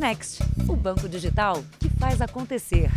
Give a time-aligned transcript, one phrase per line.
[0.00, 2.90] Next, o banco digital que faz acontecer.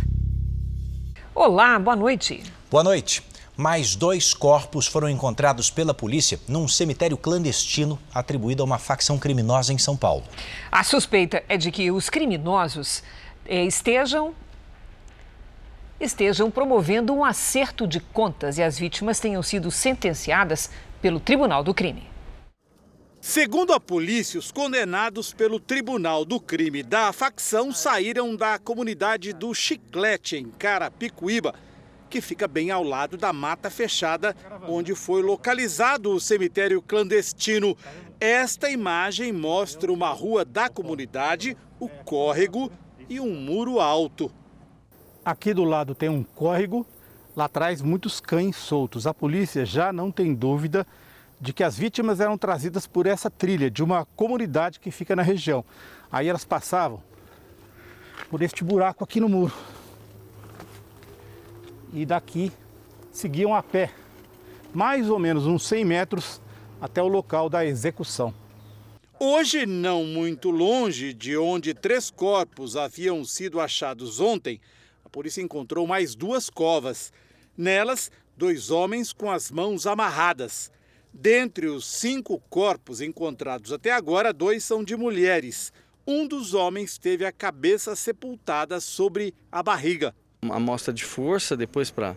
[1.34, 2.42] Olá, boa noite.
[2.70, 3.22] Boa noite.
[3.54, 9.70] Mais dois corpos foram encontrados pela polícia num cemitério clandestino atribuído a uma facção criminosa
[9.70, 10.24] em São Paulo.
[10.72, 13.02] A suspeita é de que os criminosos
[13.44, 14.34] eh, estejam
[16.00, 20.70] estejam promovendo um acerto de contas e as vítimas tenham sido sentenciadas
[21.02, 22.13] pelo Tribunal do Crime.
[23.26, 29.54] Segundo a polícia, os condenados pelo Tribunal do Crime da facção saíram da comunidade do
[29.54, 31.54] Chiclete, em Carapicuíba,
[32.10, 34.36] que fica bem ao lado da mata fechada,
[34.68, 37.74] onde foi localizado o cemitério clandestino.
[38.20, 42.70] Esta imagem mostra uma rua da comunidade, o córrego
[43.08, 44.30] e um muro alto.
[45.24, 46.86] Aqui do lado tem um córrego,
[47.34, 49.06] lá atrás muitos cães soltos.
[49.06, 50.86] A polícia já não tem dúvida
[51.44, 55.20] de que as vítimas eram trazidas por essa trilha de uma comunidade que fica na
[55.22, 55.62] região.
[56.10, 57.02] Aí elas passavam
[58.30, 59.52] por este buraco aqui no muro.
[61.92, 62.50] E daqui
[63.12, 63.92] seguiam a pé,
[64.72, 66.40] mais ou menos uns 100 metros
[66.80, 68.34] até o local da execução.
[69.20, 74.58] Hoje, não muito longe de onde três corpos haviam sido achados ontem,
[75.14, 77.12] polícia encontrou mais duas covas.
[77.56, 80.72] Nelas, dois homens com as mãos amarradas.
[81.16, 85.72] Dentre os cinco corpos encontrados até agora, dois são de mulheres.
[86.04, 90.12] Um dos homens teve a cabeça sepultada sobre a barriga.
[90.42, 92.16] Uma amostra de força, depois para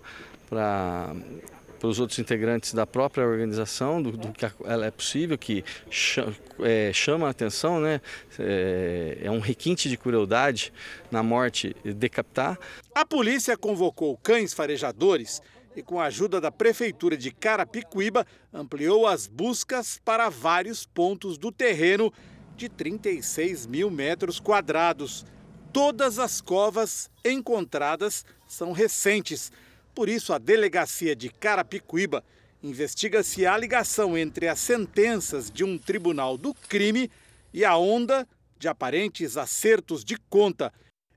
[0.50, 6.36] para os outros integrantes da própria organização, do, do que ela é possível, que chama,
[6.62, 8.02] é, chama a atenção, né?
[8.40, 10.74] É, é, um requinte de crueldade
[11.12, 12.58] na morte decapitar.
[12.96, 15.42] A polícia convocou cães farejadores
[15.78, 21.52] e, com a ajuda da prefeitura de Carapicuíba, ampliou as buscas para vários pontos do
[21.52, 22.12] terreno
[22.58, 25.26] de 36 mil metros quadrados.
[25.72, 29.52] Todas as covas encontradas são recentes
[29.98, 32.24] por isso, a delegacia de Carapicuíba
[32.62, 37.10] investiga se há ligação entre as sentenças de um tribunal do crime
[37.52, 38.28] e a onda
[38.60, 40.72] de aparentes acertos de conta.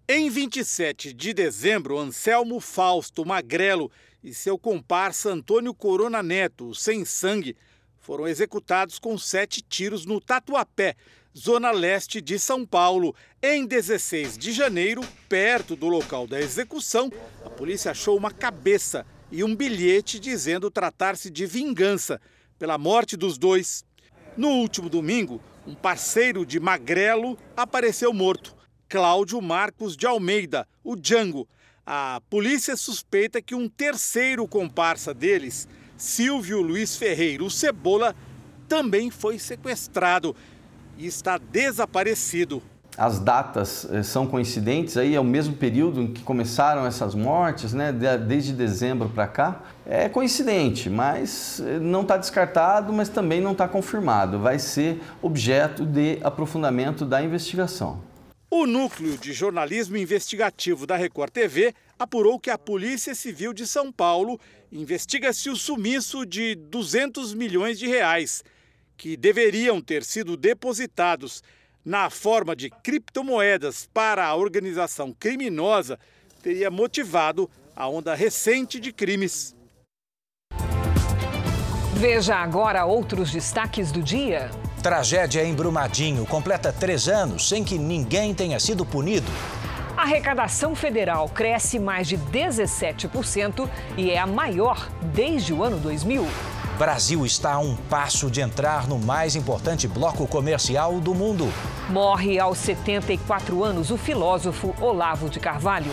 [0.09, 3.93] Em 27 de dezembro, Anselmo Fausto Magrelo
[4.23, 7.57] e seu comparsa Antônio Corona Neto, sem sangue,
[7.99, 10.97] foram executados com sete tiros no Tatuapé,
[11.37, 13.15] zona leste de São Paulo.
[13.43, 17.11] Em 16 de janeiro, perto do local da execução,
[17.45, 22.21] a polícia achou uma cabeça e um bilhete dizendo tratar-se de vingança
[22.59, 23.85] pela morte dos dois.
[24.37, 28.57] No último domingo, um parceiro de Magrelo apareceu morto,
[28.89, 31.49] Cláudio Marcos de Almeida, o Django.
[31.93, 38.15] A polícia suspeita que um terceiro comparsa deles, Silvio Luiz Ferreira, o Cebola,
[38.69, 40.37] também foi sequestrado
[40.97, 42.63] e está desaparecido.
[42.97, 47.73] As datas eh, são coincidentes, aí é o mesmo período em que começaram essas mortes,
[47.73, 47.91] né?
[47.91, 49.61] desde dezembro para cá.
[49.85, 54.39] É coincidente, mas eh, não está descartado, mas também não está confirmado.
[54.39, 58.10] Vai ser objeto de aprofundamento da investigação.
[58.53, 63.93] O Núcleo de Jornalismo Investigativo da Record TV apurou que a Polícia Civil de São
[63.93, 64.41] Paulo
[64.73, 68.43] investiga-se o sumiço de 200 milhões de reais
[68.97, 71.45] que deveriam ter sido depositados
[71.85, 75.97] na forma de criptomoedas para a organização criminosa
[76.43, 79.55] teria motivado a onda recente de crimes.
[81.95, 84.51] Veja agora outros destaques do dia.
[84.81, 89.31] Tragédia em Brumadinho completa três anos sem que ninguém tenha sido punido.
[89.95, 93.69] A arrecadação federal cresce mais de 17%
[93.99, 96.27] e é a maior desde o ano 2000.
[96.79, 101.53] Brasil está a um passo de entrar no mais importante bloco comercial do mundo.
[101.91, 105.93] Morre aos 74 anos o filósofo Olavo de Carvalho.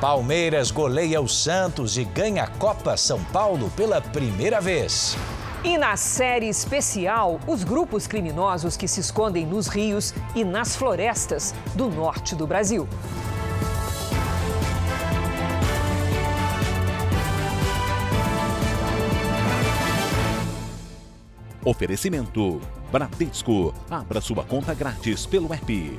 [0.00, 5.18] Palmeiras goleia o Santos e ganha a Copa São Paulo pela primeira vez.
[5.64, 11.54] E na série especial, os grupos criminosos que se escondem nos rios e nas florestas
[11.76, 12.88] do norte do Brasil.
[21.64, 22.60] Oferecimento:
[22.90, 23.72] Bradesco.
[23.88, 25.96] Abra sua conta grátis pelo app.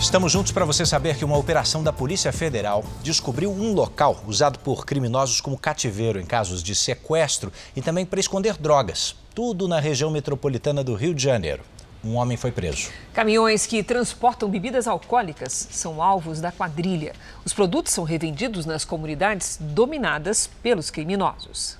[0.00, 4.58] Estamos juntos para você saber que uma operação da Polícia Federal descobriu um local usado
[4.58, 9.14] por criminosos como cativeiro em casos de sequestro e também para esconder drogas.
[9.34, 11.62] Tudo na região metropolitana do Rio de Janeiro
[12.02, 12.88] um homem foi preso.
[13.12, 17.12] Caminhões que transportam bebidas alcoólicas são alvos da quadrilha.
[17.44, 21.79] Os produtos são revendidos nas comunidades dominadas pelos criminosos.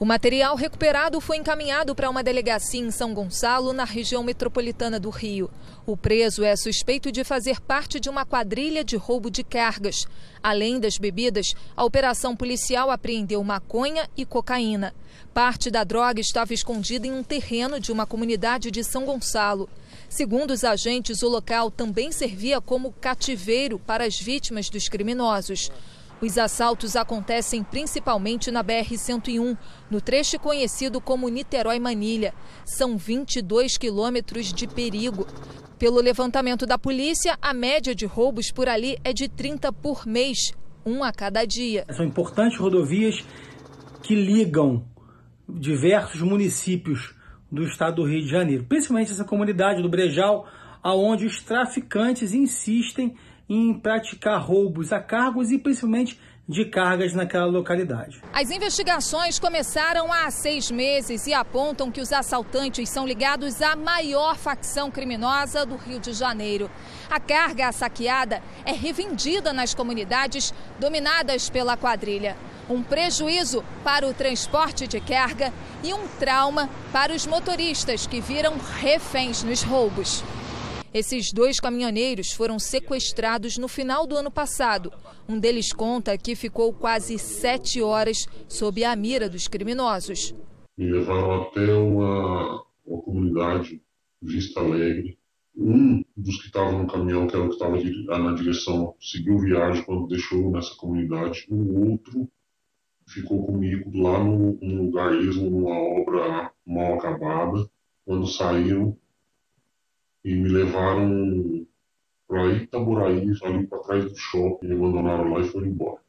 [0.00, 5.10] O material recuperado foi encaminhado para uma delegacia em São Gonçalo, na região metropolitana do
[5.10, 5.50] Rio.
[5.84, 10.06] O preso é suspeito de fazer parte de uma quadrilha de roubo de cargas.
[10.40, 14.94] Além das bebidas, a operação policial apreendeu maconha e cocaína.
[15.34, 19.68] Parte da droga estava escondida em um terreno de uma comunidade de São Gonçalo.
[20.08, 25.72] Segundo os agentes, o local também servia como cativeiro para as vítimas dos criminosos.
[26.20, 29.56] Os assaltos acontecem principalmente na BR-101,
[29.88, 32.34] no trecho conhecido como Niterói-Manilha.
[32.64, 35.26] São 22 quilômetros de perigo.
[35.78, 40.52] Pelo levantamento da polícia, a média de roubos por ali é de 30 por mês,
[40.84, 41.84] um a cada dia.
[41.92, 43.24] São importantes rodovias
[44.02, 44.84] que ligam
[45.48, 47.14] diversos municípios
[47.50, 50.48] do estado do Rio de Janeiro, principalmente essa comunidade do Brejal,
[50.82, 53.14] aonde os traficantes insistem
[53.48, 56.18] em praticar roubos a cargos e principalmente
[56.48, 58.22] de cargas naquela localidade.
[58.32, 64.34] As investigações começaram há seis meses e apontam que os assaltantes são ligados à maior
[64.34, 66.70] facção criminosa do Rio de Janeiro.
[67.10, 72.34] A carga saqueada é revendida nas comunidades dominadas pela quadrilha.
[72.68, 75.52] Um prejuízo para o transporte de carga
[75.84, 80.24] e um trauma para os motoristas que viram reféns nos roubos.
[80.92, 84.92] Esses dois caminhoneiros foram sequestrados no final do ano passado.
[85.28, 90.34] Um deles conta que ficou quase sete horas sob a mira dos criminosos.
[90.76, 93.82] Me levaram até uma, uma comunidade,
[94.22, 95.18] Vista Alegre.
[95.54, 97.76] Um dos que estava no caminhão, que era o que estava
[98.18, 101.46] na direção, seguiu viagem quando deixou nessa comunidade.
[101.50, 102.28] O outro
[103.06, 107.68] ficou comigo lá no, num lugar mesmo, numa obra mal acabada.
[108.04, 108.96] Quando saíram,
[110.24, 111.66] e me levaram
[112.26, 116.00] para Itaboraí, ali para trás do shopping, me abandonaram lá e foram embora.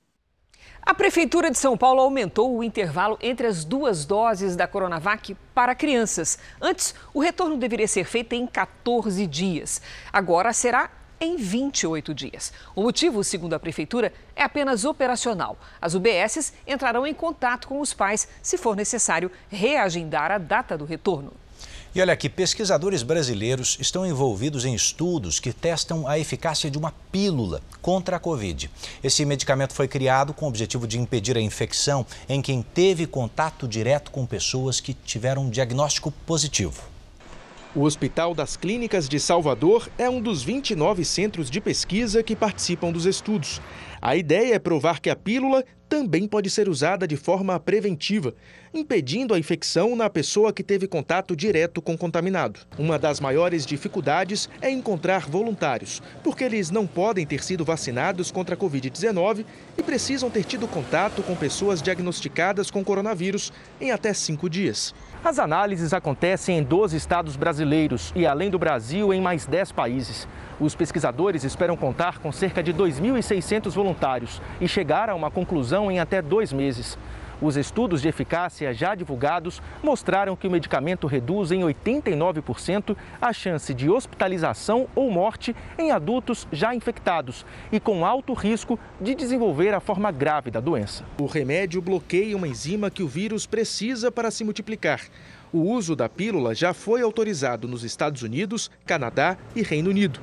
[0.81, 5.75] A Prefeitura de São Paulo aumentou o intervalo entre as duas doses da Coronavac para
[5.75, 6.39] crianças.
[6.59, 9.81] Antes, o retorno deveria ser feito em 14 dias.
[10.11, 10.89] Agora será
[11.21, 12.53] em 28 dias.
[12.75, 15.57] O motivo, segundo a Prefeitura, é apenas operacional.
[15.81, 20.85] As UBSs entrarão em contato com os pais se for necessário reagendar a data do
[20.85, 21.33] retorno.
[21.93, 26.93] E olha aqui, pesquisadores brasileiros estão envolvidos em estudos que testam a eficácia de uma
[27.11, 28.69] pílula contra a Covid.
[29.03, 33.67] Esse medicamento foi criado com o objetivo de impedir a infecção em quem teve contato
[33.67, 36.79] direto com pessoas que tiveram um diagnóstico positivo.
[37.75, 42.91] O Hospital das Clínicas de Salvador é um dos 29 centros de pesquisa que participam
[42.91, 43.59] dos estudos.
[43.99, 48.35] A ideia é provar que a pílula também pode ser usada de forma preventiva,
[48.73, 52.59] impedindo a infecção na pessoa que teve contato direto com o contaminado.
[52.77, 58.55] Uma das maiores dificuldades é encontrar voluntários, porque eles não podem ter sido vacinados contra
[58.55, 59.45] a Covid-19
[59.77, 64.93] e precisam ter tido contato com pessoas diagnosticadas com coronavírus em até cinco dias.
[65.23, 70.27] As análises acontecem em 12 estados brasileiros e, além do Brasil, em mais 10 países.
[70.59, 75.99] Os pesquisadores esperam contar com cerca de 2.600 voluntários e chegar a uma conclusão em
[75.99, 76.97] até dois meses.
[77.41, 83.73] Os estudos de eficácia já divulgados mostraram que o medicamento reduz em 89% a chance
[83.73, 89.79] de hospitalização ou morte em adultos já infectados e com alto risco de desenvolver a
[89.79, 91.05] forma grave da doença.
[91.19, 95.01] O remédio bloqueia uma enzima que o vírus precisa para se multiplicar.
[95.51, 100.19] O uso da pílula já foi autorizado nos Estados Unidos, Canadá e Reino Unido.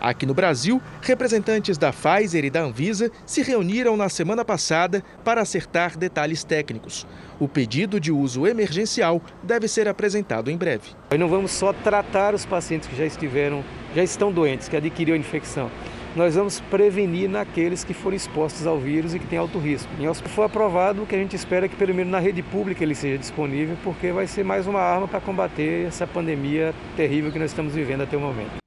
[0.00, 5.40] Aqui no Brasil, representantes da Pfizer e da Anvisa se reuniram na semana passada para
[5.40, 7.06] acertar detalhes técnicos.
[7.38, 10.90] O pedido de uso emergencial deve ser apresentado em breve.
[11.10, 15.16] Nós não vamos só tratar os pacientes que já estiveram, já estão doentes, que adquiriram
[15.16, 15.70] a infecção.
[16.16, 19.90] Nós vamos prevenir naqueles que foram expostos ao vírus e que têm alto risco.
[20.00, 22.42] E se for aprovado, o que a gente espera é que pelo menos na rede
[22.42, 27.30] pública ele seja disponível, porque vai ser mais uma arma para combater essa pandemia terrível
[27.30, 28.65] que nós estamos vivendo até o momento.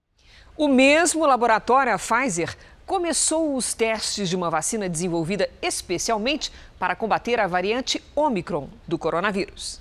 [0.60, 2.54] O mesmo laboratório, a Pfizer,
[2.86, 9.80] começou os testes de uma vacina desenvolvida especialmente para combater a variante Omicron do coronavírus.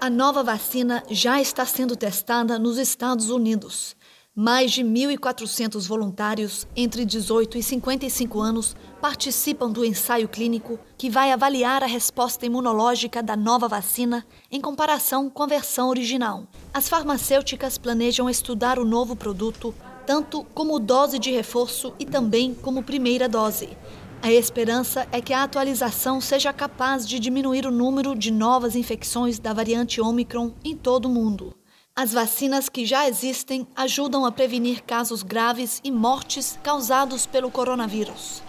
[0.00, 3.94] A nova vacina já está sendo testada nos Estados Unidos.
[4.34, 11.32] Mais de 1.400 voluntários entre 18 e 55 anos participam do ensaio clínico que vai
[11.32, 16.46] avaliar a resposta imunológica da nova vacina em comparação com a versão original.
[16.72, 19.74] As farmacêuticas planejam estudar o novo produto
[20.06, 23.76] tanto como dose de reforço e também como primeira dose.
[24.22, 29.38] A esperança é que a atualização seja capaz de diminuir o número de novas infecções
[29.38, 31.54] da variante Omicron em todo o mundo.
[31.94, 38.42] As vacinas que já existem ajudam a prevenir casos graves e mortes causados pelo coronavírus.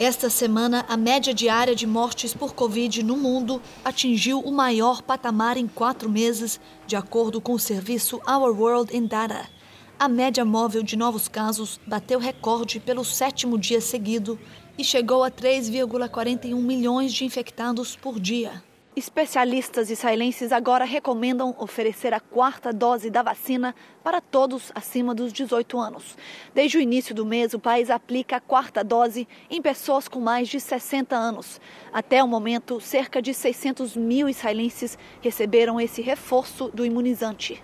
[0.00, 5.56] Esta semana, a média diária de mortes por Covid no mundo atingiu o maior patamar
[5.56, 9.57] em quatro meses, de acordo com o serviço Our World in Data.
[10.00, 14.38] A média móvel de novos casos bateu recorde pelo sétimo dia seguido
[14.78, 18.62] e chegou a 3,41 milhões de infectados por dia.
[18.94, 23.74] Especialistas israelenses agora recomendam oferecer a quarta dose da vacina
[24.04, 26.16] para todos acima dos 18 anos.
[26.54, 30.48] Desde o início do mês, o país aplica a quarta dose em pessoas com mais
[30.48, 31.60] de 60 anos.
[31.92, 37.60] Até o momento, cerca de 600 mil israelenses receberam esse reforço do imunizante.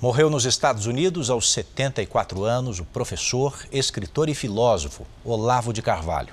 [0.00, 6.32] Morreu nos Estados Unidos aos 74 anos o professor, escritor e filósofo Olavo de Carvalho.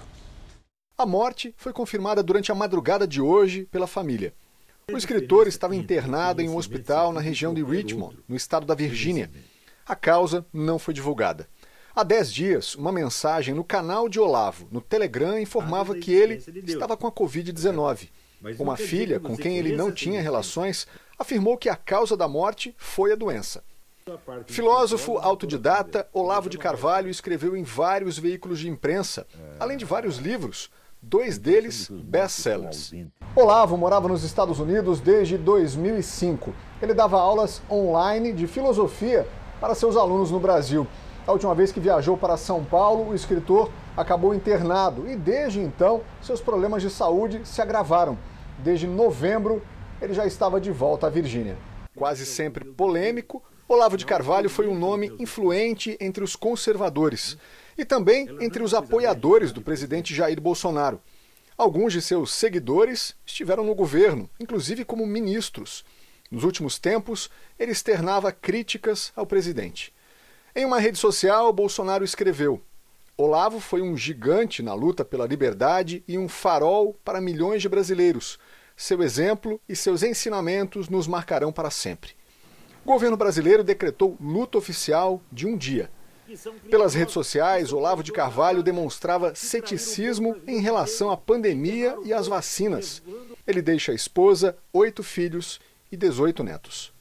[0.96, 4.36] A morte foi confirmada durante a madrugada de hoje pela família.
[4.94, 9.32] O escritor estava internado em um hospital na região de Richmond, no estado da Virgínia.
[9.84, 11.48] A causa não foi divulgada.
[11.96, 16.36] Há dez dias, uma mensagem no canal de Olavo, no Telegram, informava que ele
[16.68, 18.10] estava com a Covid-19.
[18.60, 20.86] Uma filha, com quem ele não tinha relações,
[21.18, 23.64] afirmou que a causa da morte foi a doença.
[24.46, 29.26] Filósofo autodidata, Olavo de Carvalho escreveu em vários veículos de imprensa,
[29.60, 30.70] além de vários livros,
[31.02, 32.94] dois deles best-sellers.
[33.36, 36.54] Olavo morava nos Estados Unidos desde 2005.
[36.82, 39.28] Ele dava aulas online de filosofia
[39.60, 40.86] para seus alunos no Brasil.
[41.26, 46.02] A última vez que viajou para São Paulo, o escritor acabou internado e desde então
[46.22, 48.18] seus problemas de saúde se agravaram.
[48.60, 49.64] Desde novembro,
[50.02, 51.58] ele já estava de volta à Virgínia.
[51.96, 57.38] Quase sempre polêmico, Olavo de Carvalho foi um nome influente entre os conservadores
[57.78, 61.02] e também entre os apoiadores do presidente Jair Bolsonaro.
[61.58, 65.86] Alguns de seus seguidores estiveram no governo, inclusive como ministros.
[66.30, 69.94] Nos últimos tempos, ele externava críticas ao presidente.
[70.56, 72.62] Em uma rede social, Bolsonaro escreveu:
[73.18, 78.38] Olavo foi um gigante na luta pela liberdade e um farol para milhões de brasileiros.
[78.76, 82.12] Seu exemplo e seus ensinamentos nos marcarão para sempre.
[82.84, 85.90] O governo brasileiro decretou luto oficial de um dia.
[86.70, 93.02] Pelas redes sociais, Olavo de Carvalho demonstrava ceticismo em relação à pandemia e às vacinas.
[93.46, 95.60] Ele deixa a esposa, oito filhos
[95.92, 96.95] e 18 netos.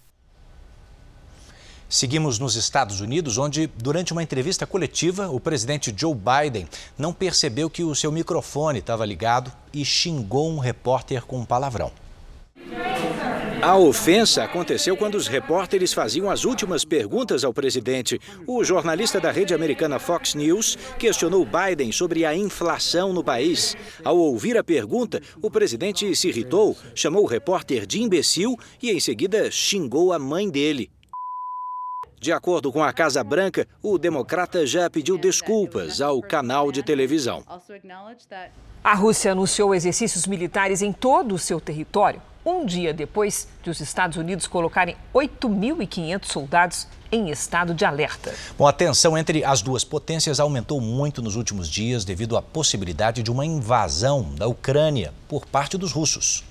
[1.95, 6.67] Seguimos nos Estados Unidos, onde, durante uma entrevista coletiva, o presidente Joe Biden
[6.99, 11.93] não percebeu que o seu microfone estava ligado e xingou um repórter com um palavrão.
[13.63, 18.21] A ofensa aconteceu quando os repórteres faziam as últimas perguntas ao presidente.
[18.45, 23.77] O jornalista da rede americana Fox News questionou Biden sobre a inflação no país.
[24.03, 28.99] Ao ouvir a pergunta, o presidente se irritou, chamou o repórter de imbecil e, em
[28.99, 30.91] seguida, xingou a mãe dele.
[32.25, 37.45] De acordo com a Casa Branca, o democrata já pediu desculpas ao canal de televisão.
[38.83, 43.79] A Rússia anunciou exercícios militares em todo o seu território, um dia depois de os
[43.79, 48.33] Estados Unidos colocarem 8.500 soldados em estado de alerta.
[48.57, 53.23] Bom, a tensão entre as duas potências aumentou muito nos últimos dias devido à possibilidade
[53.23, 56.43] de uma invasão da Ucrânia por parte dos russos.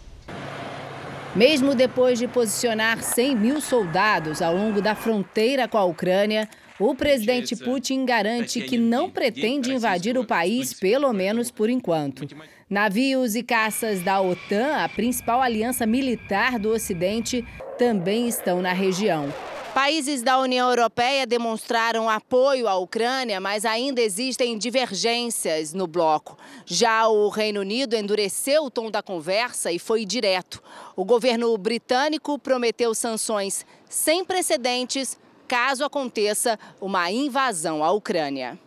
[1.36, 6.48] Mesmo depois de posicionar 100 mil soldados ao longo da fronteira com a Ucrânia,
[6.80, 12.28] o presidente Putin garante que não pretende invadir o país, pelo menos por enquanto.
[12.70, 17.44] Navios e caças da OTAN, a principal aliança militar do Ocidente,
[17.80, 19.34] também estão na região.
[19.74, 26.38] Países da União Europeia demonstraram apoio à Ucrânia, mas ainda existem divergências no bloco.
[26.64, 30.62] Já o Reino Unido endureceu o tom da conversa e foi direto.
[30.96, 38.60] O governo britânico prometeu sanções sem precedentes caso aconteça uma invasão à Ucrânia.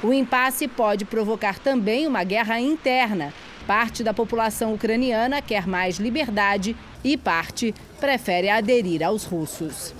[0.00, 3.34] O impasse pode provocar também uma guerra interna.
[3.66, 9.92] Parte da população ucraniana quer mais liberdade e parte prefere aderir aos russos.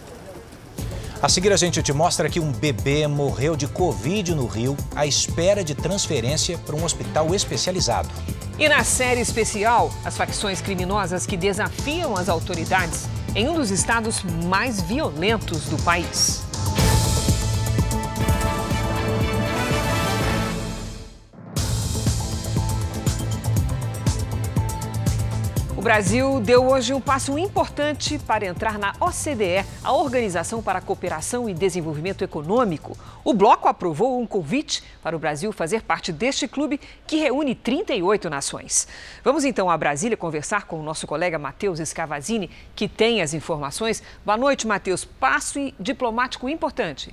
[1.22, 5.06] A seguir, a gente te mostra que um bebê morreu de Covid no Rio à
[5.06, 8.08] espera de transferência para um hospital especializado.
[8.58, 14.24] E na série especial, as facções criminosas que desafiam as autoridades em um dos estados
[14.48, 16.42] mais violentos do país.
[25.82, 30.80] O Brasil deu hoje um passo importante para entrar na OCDE, a Organização para a
[30.80, 32.96] Cooperação e Desenvolvimento Econômico.
[33.24, 38.30] O bloco aprovou um convite para o Brasil fazer parte deste clube que reúne 38
[38.30, 38.86] nações.
[39.24, 44.04] Vamos então a Brasília conversar com o nosso colega Matheus Escavazini, que tem as informações.
[44.24, 45.04] Boa noite, Matheus.
[45.04, 47.12] Passo diplomático importante.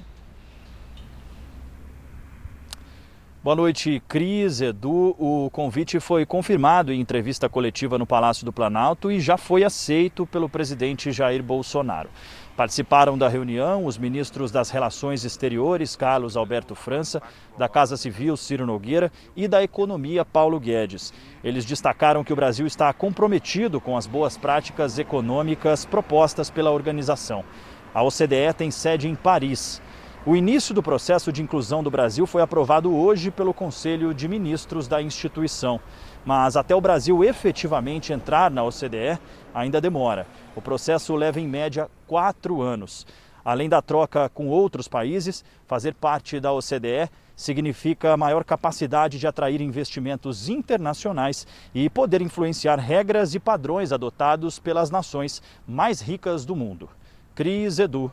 [3.41, 5.15] Boa noite, Cris, Edu.
[5.17, 10.25] O convite foi confirmado em entrevista coletiva no Palácio do Planalto e já foi aceito
[10.25, 12.09] pelo presidente Jair Bolsonaro.
[12.57, 17.23] Participaram da reunião os ministros das Relações Exteriores, Carlos Alberto França,
[17.57, 21.13] da Casa Civil, Ciro Nogueira, e da Economia, Paulo Guedes.
[21.41, 27.45] Eles destacaram que o Brasil está comprometido com as boas práticas econômicas propostas pela organização.
[27.93, 29.81] A OCDE tem sede em Paris.
[30.25, 34.85] O início do processo de inclusão do Brasil foi aprovado hoje pelo Conselho de Ministros
[34.85, 35.79] da instituição.
[36.25, 39.17] Mas até o Brasil efetivamente entrar na OCDE,
[39.53, 40.27] ainda demora.
[40.57, 43.07] O processo leva em média quatro anos.
[43.45, 49.61] Além da troca com outros países, fazer parte da OCDE significa maior capacidade de atrair
[49.61, 56.89] investimentos internacionais e poder influenciar regras e padrões adotados pelas nações mais ricas do mundo.
[57.33, 58.11] Cris Edu.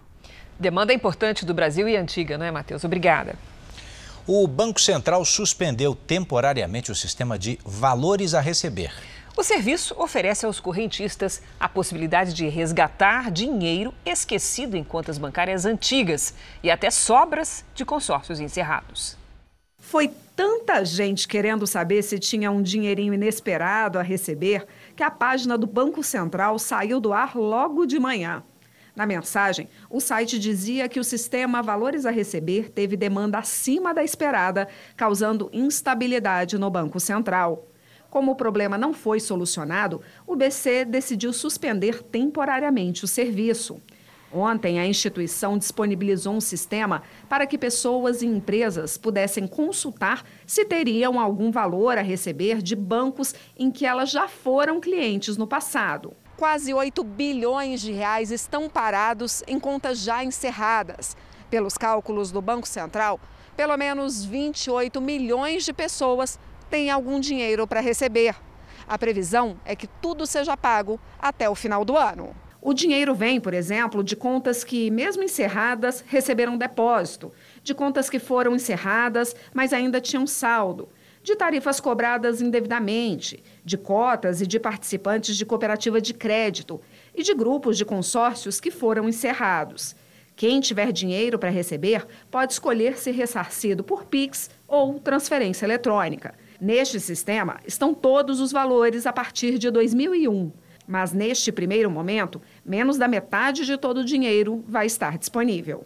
[0.59, 2.83] Demanda importante do Brasil e antiga, não é, Matheus?
[2.85, 3.35] Obrigada.
[4.27, 8.93] O Banco Central suspendeu temporariamente o sistema de valores a receber.
[9.37, 16.33] O serviço oferece aos correntistas a possibilidade de resgatar dinheiro esquecido em contas bancárias antigas
[16.63, 19.17] e até sobras de consórcios encerrados.
[19.79, 25.59] Foi tanta gente querendo saber se tinha um dinheirinho inesperado a receber que a página
[25.59, 28.43] do Banco Central saiu do ar logo de manhã.
[28.97, 34.03] Na mensagem, o site dizia que o sistema Valores a Receber teve demanda acima da
[34.03, 37.69] esperada, causando instabilidade no Banco Central.
[38.09, 43.79] Como o problema não foi solucionado, o BC decidiu suspender temporariamente o serviço.
[44.33, 51.21] Ontem, a instituição disponibilizou um sistema para que pessoas e empresas pudessem consultar se teriam
[51.21, 56.15] algum valor a receber de bancos em que elas já foram clientes no passado.
[56.37, 61.16] Quase 8 bilhões de reais estão parados em contas já encerradas.
[61.49, 63.19] Pelos cálculos do Banco Central,
[63.57, 66.38] pelo menos 28 milhões de pessoas
[66.69, 68.37] têm algum dinheiro para receber.
[68.87, 72.37] A previsão é que tudo seja pago até o final do ano.
[72.61, 77.33] O dinheiro vem, por exemplo, de contas que, mesmo encerradas, receberam depósito,
[77.63, 80.89] de contas que foram encerradas, mas ainda tinham saldo,
[81.23, 86.81] de tarifas cobradas indevidamente, de cotas e de participantes de cooperativa de crédito
[87.13, 89.97] e de grupos de consórcios que foram encerrados.
[90.37, 96.33] Quem tiver dinheiro para receber pode escolher ser ressarcido por PIX ou transferência eletrônica.
[96.61, 100.52] Neste sistema estão todos os valores a partir de 2001.
[100.87, 105.85] Mas neste primeiro momento, menos da metade de todo o dinheiro vai estar disponível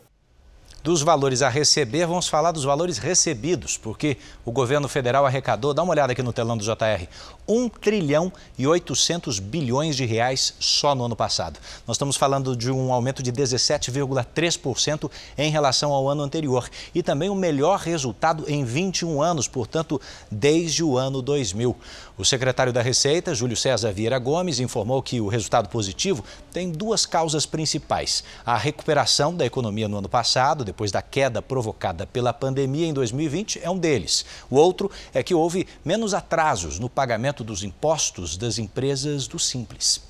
[0.82, 5.82] dos valores a receber, vamos falar dos valores recebidos, porque o governo federal arrecadou, dá
[5.82, 7.06] uma olhada aqui no telão do JR,
[7.46, 11.58] 1 trilhão e 800 bilhões de reais só no ano passado.
[11.86, 17.28] Nós estamos falando de um aumento de 17,3% em relação ao ano anterior e também
[17.28, 21.76] o melhor resultado em 21 anos, portanto, desde o ano 2000.
[22.16, 27.06] O secretário da Receita, Júlio César Vieira Gomes, informou que o resultado positivo tem duas
[27.06, 32.86] causas principais: a recuperação da economia no ano passado, depois da queda provocada pela pandemia
[32.86, 34.24] em 2020, é um deles.
[34.48, 40.00] O outro é que houve menos atrasos no pagamento dos impostos das empresas do Simples.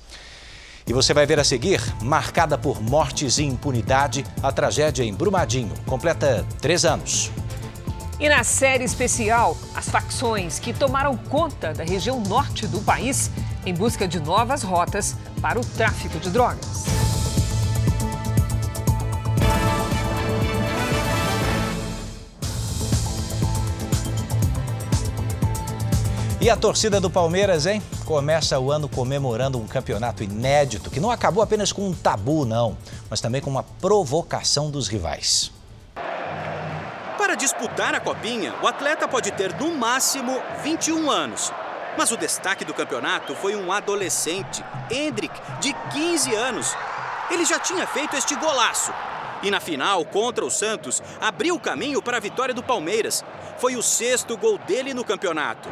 [0.85, 5.73] E você vai ver a seguir, marcada por mortes e impunidade, a tragédia em Brumadinho.
[5.87, 7.31] Completa três anos.
[8.19, 13.31] E na série especial, as facções que tomaram conta da região norte do país
[13.65, 17.10] em busca de novas rotas para o tráfico de drogas.
[26.41, 27.83] E a torcida do Palmeiras, hein?
[28.03, 32.75] Começa o ano comemorando um campeonato inédito que não acabou apenas com um tabu, não,
[33.11, 35.51] mas também com uma provocação dos rivais.
[37.15, 41.53] Para disputar a Copinha, o atleta pode ter no máximo 21 anos.
[41.95, 46.75] Mas o destaque do campeonato foi um adolescente, Hendrick, de 15 anos.
[47.29, 48.91] Ele já tinha feito este golaço.
[49.43, 53.23] E na final, contra o Santos, abriu o caminho para a vitória do Palmeiras.
[53.57, 55.67] Foi o sexto gol dele no campeonato.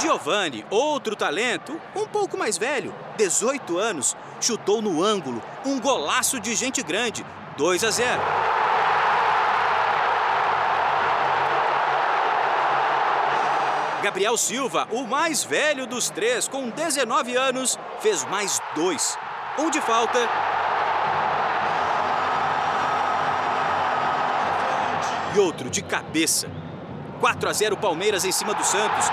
[0.00, 6.54] Giovanni, outro talento, um pouco mais velho, 18 anos, chutou no ângulo, um golaço de
[6.54, 7.24] gente grande,
[7.56, 8.22] 2 a 0.
[14.02, 19.16] Gabriel Silva, o mais velho dos três, com 19 anos, fez mais dois.
[19.58, 20.18] Um de falta.
[25.34, 26.48] E outro de cabeça.
[27.20, 29.06] 4 a 0 Palmeiras em cima do Santos.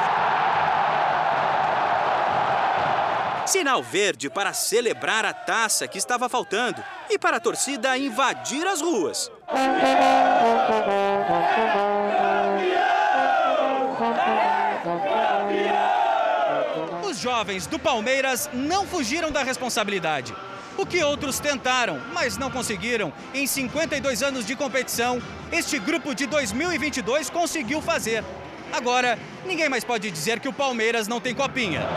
[3.45, 8.79] Sinal verde para celebrar a taça que estava faltando e para a torcida invadir as
[8.79, 9.31] ruas.
[17.49, 20.35] Jovens do Palmeiras não fugiram da responsabilidade.
[20.77, 25.19] O que outros tentaram, mas não conseguiram, em 52 anos de competição,
[25.51, 28.23] este grupo de 2022 conseguiu fazer.
[28.71, 31.87] Agora, ninguém mais pode dizer que o Palmeiras não tem copinha.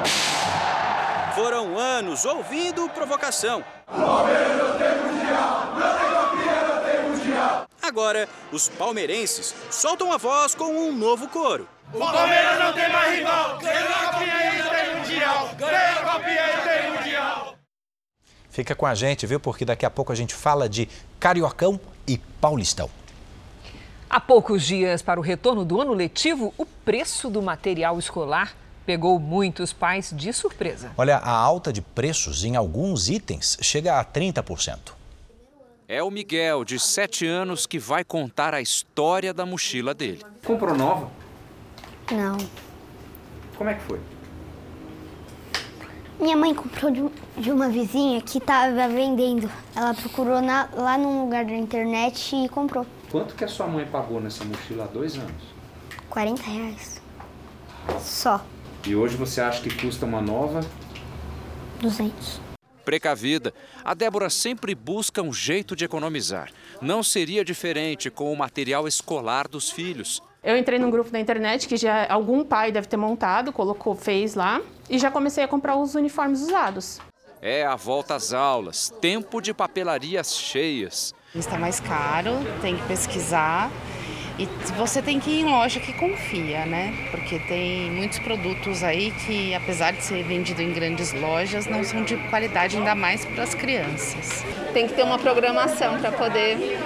[1.34, 3.62] Foram anos ouvindo provocação.
[3.86, 7.66] Palmeiras não tem mundial, não tem copinha, não tem mundial.
[7.92, 11.68] Agora, os palmeirenses soltam a voz com um novo coro.
[11.92, 16.42] O Palmeiras não tem mais rival, ganhou a copinha e tem mundial, ganhou a copinha
[16.48, 17.55] e tem mundial.
[18.48, 19.38] Fica com a gente, viu?
[19.38, 20.88] Porque daqui a pouco a gente fala de
[21.20, 21.78] Cariocão
[22.09, 22.88] e Paulistão.
[24.09, 29.20] Há poucos dias para o retorno do ano letivo, o preço do material escolar pegou
[29.20, 30.92] muitos pais de surpresa.
[30.96, 35.01] Olha, a alta de preços em alguns itens chega a 30%.
[35.92, 40.24] É o Miguel, de 7 anos, que vai contar a história da mochila dele.
[40.42, 41.11] Comprou nova?
[42.11, 42.38] Não.
[43.59, 44.00] Como é que foi?
[46.18, 47.05] Minha mãe comprou de,
[47.37, 49.52] de uma vizinha que estava vendendo.
[49.76, 52.87] Ela procurou na, lá num lugar da internet e comprou.
[53.11, 55.42] Quanto que a sua mãe pagou nessa mochila há dois anos?
[56.09, 57.02] 40 reais.
[58.00, 58.42] Só.
[58.87, 60.62] E hoje você acha que custa uma nova?
[61.83, 62.51] 200.
[62.92, 66.50] Precavida, a Débora sempre busca um jeito de economizar.
[66.78, 70.22] Não seria diferente com o material escolar dos filhos.
[70.44, 74.35] Eu entrei num grupo da internet que já algum pai deve ter montado, colocou, fez
[74.35, 77.00] lá e já comecei a comprar os uniformes usados.
[77.40, 81.14] É a volta às aulas, tempo de papelarias cheias.
[81.35, 83.70] Está mais caro, tem que pesquisar
[84.42, 86.92] e você tem que ir em loja que confia, né?
[87.11, 92.02] Porque tem muitos produtos aí que, apesar de ser vendido em grandes lojas, não são
[92.02, 94.44] de qualidade, ainda mais para as crianças.
[94.72, 96.78] Tem que ter uma programação para poder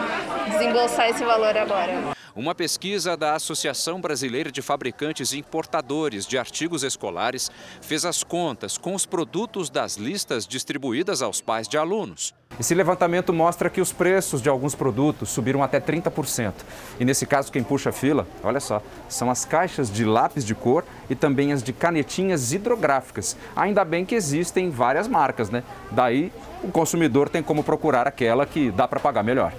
[0.51, 2.15] desembolsar esse valor agora.
[2.37, 8.77] Uma pesquisa da Associação Brasileira de Fabricantes e Importadores de Artigos Escolares fez as contas
[8.77, 12.35] com os produtos das listas distribuídas aos pais de alunos.
[12.61, 16.53] Esse levantamento mostra que os preços de alguns produtos subiram até 30%.
[17.01, 20.55] E nesse caso, quem puxa a fila, olha só, são as caixas de lápis de
[20.55, 23.35] cor e também as de canetinhas hidrográficas.
[23.57, 25.64] Ainda bem que existem várias marcas, né?
[25.90, 26.31] Daí
[26.62, 29.55] o consumidor tem como procurar aquela que dá para pagar melhor.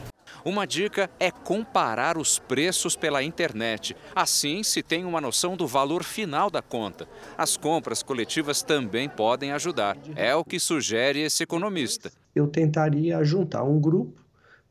[0.47, 3.93] Uma dica é comparar os preços pela internet.
[4.15, 7.05] Assim se tem uma noção do valor final da conta.
[7.38, 9.97] As compras coletivas também podem ajudar.
[10.15, 12.13] É o que sugere esse economista.
[12.33, 14.21] Eu tentaria juntar um grupo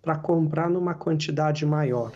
[0.00, 2.10] para comprar numa quantidade maior,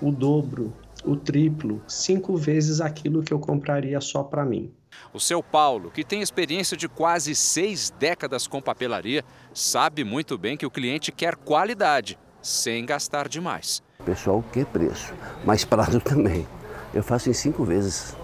[0.00, 0.72] o dobro,
[1.04, 4.72] o triplo, cinco vezes aquilo que eu compraria só para mim.
[5.12, 10.56] O seu Paulo, que tem experiência de quase seis décadas com papelaria, sabe muito bem
[10.56, 13.82] que o cliente quer qualidade sem gastar demais.
[13.98, 15.12] O pessoal quer preço,
[15.44, 16.46] mas prazo também.
[16.92, 18.16] Eu faço em cinco vezes,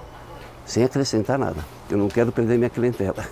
[0.64, 1.64] sem acrescentar nada.
[1.88, 3.26] Eu não quero perder minha clientela.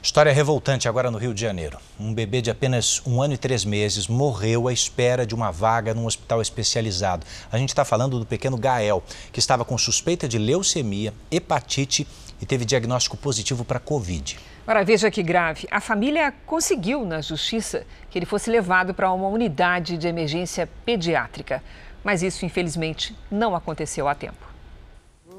[0.00, 1.76] História revoltante agora no Rio de Janeiro.
[1.98, 5.92] Um bebê de apenas um ano e três meses morreu à espera de uma vaga
[5.92, 7.26] num hospital especializado.
[7.50, 12.06] A gente está falando do pequeno Gael, que estava com suspeita de leucemia, hepatite
[12.40, 14.38] e teve diagnóstico positivo para Covid.
[14.66, 15.66] Agora veja que grave.
[15.70, 21.62] A família conseguiu na justiça que ele fosse levado para uma unidade de emergência pediátrica.
[22.04, 24.46] Mas isso, infelizmente, não aconteceu a tempo.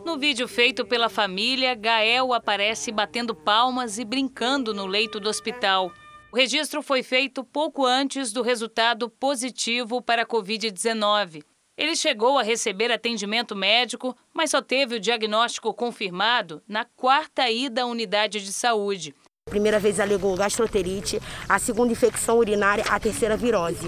[0.06, 5.92] No vídeo feito pela família, Gael aparece batendo palmas e brincando no leito do hospital.
[6.32, 11.44] O registro foi feito pouco antes do resultado positivo para a Covid-19.
[11.80, 17.84] Ele chegou a receber atendimento médico, mas só teve o diagnóstico confirmado na quarta ida
[17.84, 19.16] à unidade de saúde.
[19.48, 23.88] A primeira vez alegou gastroenterite, a segunda infecção urinária, a terceira virose.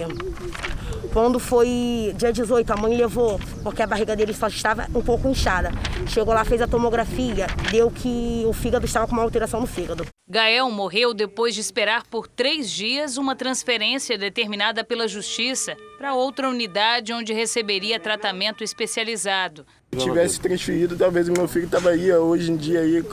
[1.12, 5.28] Quando foi dia 18, a mãe levou, porque a barriga dele só estava um pouco
[5.28, 5.70] inchada.
[6.08, 10.06] Chegou lá, fez a tomografia, deu que o fígado estava com uma alteração no fígado.
[10.26, 16.48] Gael morreu depois de esperar por três dias uma transferência determinada pela Justiça para outra
[16.48, 19.66] unidade onde receberia tratamento especializado.
[19.92, 23.04] Se tivesse transferido, talvez o meu filho estava aí hoje em dia aí,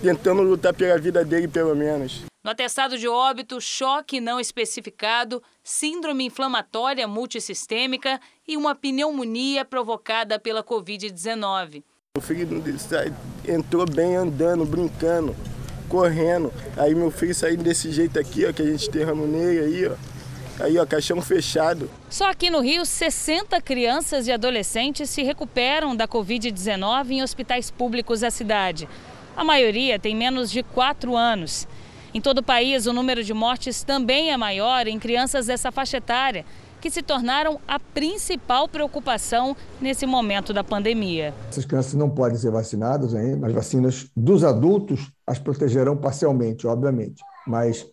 [0.00, 2.29] tentando lutar pela vida dele, pelo menos.
[2.42, 10.64] No atestado de óbito, choque não especificado, síndrome inflamatória multissistêmica e uma pneumonia provocada pela
[10.64, 11.84] Covid-19.
[12.16, 12.48] O filho
[13.46, 15.36] entrou bem andando, brincando,
[15.86, 16.50] correndo.
[16.78, 20.64] Aí meu filho saiu desse jeito aqui, ó, que a gente derramou nele aí, ó.
[20.64, 21.90] Aí, ó, caixão fechado.
[22.08, 28.20] Só aqui no Rio, 60 crianças e adolescentes se recuperam da Covid-19 em hospitais públicos
[28.20, 28.88] da cidade.
[29.36, 31.68] A maioria tem menos de 4 anos.
[32.12, 35.98] Em todo o país, o número de mortes também é maior em crianças dessa faixa
[35.98, 36.44] etária.
[36.80, 41.34] que se tornaram a principal preocupação nesse momento da pandemia.
[41.50, 47.22] Essas crianças não podem ser vacinadas ainda, as vacinas dos adultos as protegerão parcialmente, obviamente,
[47.46, 47.86] mas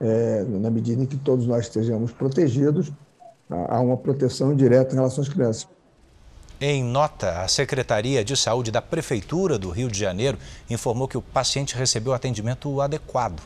[0.00, 2.90] é, na medida em que todos nós estejamos protegidos,
[3.50, 5.68] há uma proteção direta em relação às crianças.
[6.62, 11.22] Em nota, a Secretaria de Saúde da Prefeitura do Rio de Janeiro informou que o
[11.22, 13.40] paciente recebeu atendimento adequado.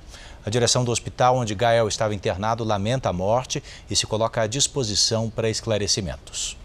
[0.45, 4.49] A direção do hospital onde Gael estava internado lamenta a morte e se coloca à
[4.49, 6.59] disposição para esclarecimentos.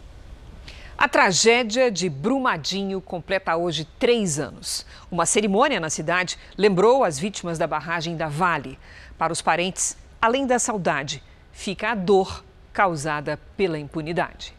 [0.98, 4.88] A tragédia de Brumadinho completa hoje três anos.
[5.12, 8.80] Uma cerimônia na cidade lembrou as vítimas da barragem da Vale.
[9.20, 14.58] Para os parentes, além da saudade, fica a dor causada pela impunidade.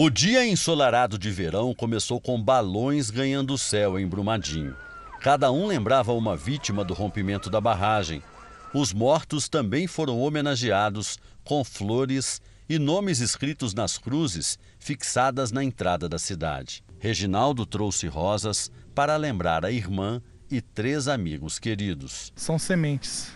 [0.00, 4.76] O dia ensolarado de verão começou com balões ganhando céu em Brumadinho.
[5.20, 8.22] Cada um lembrava uma vítima do rompimento da barragem.
[8.72, 16.08] Os mortos também foram homenageados com flores e nomes escritos nas cruzes fixadas na entrada
[16.08, 16.84] da cidade.
[17.00, 22.32] Reginaldo trouxe rosas para lembrar a irmã e três amigos queridos.
[22.36, 23.32] São sementes.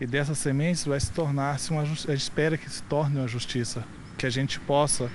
[0.00, 2.12] E dessas sementes vai se tornar-se uma justiça.
[2.12, 3.84] espera que se torne uma justiça,
[4.18, 5.08] que a gente possa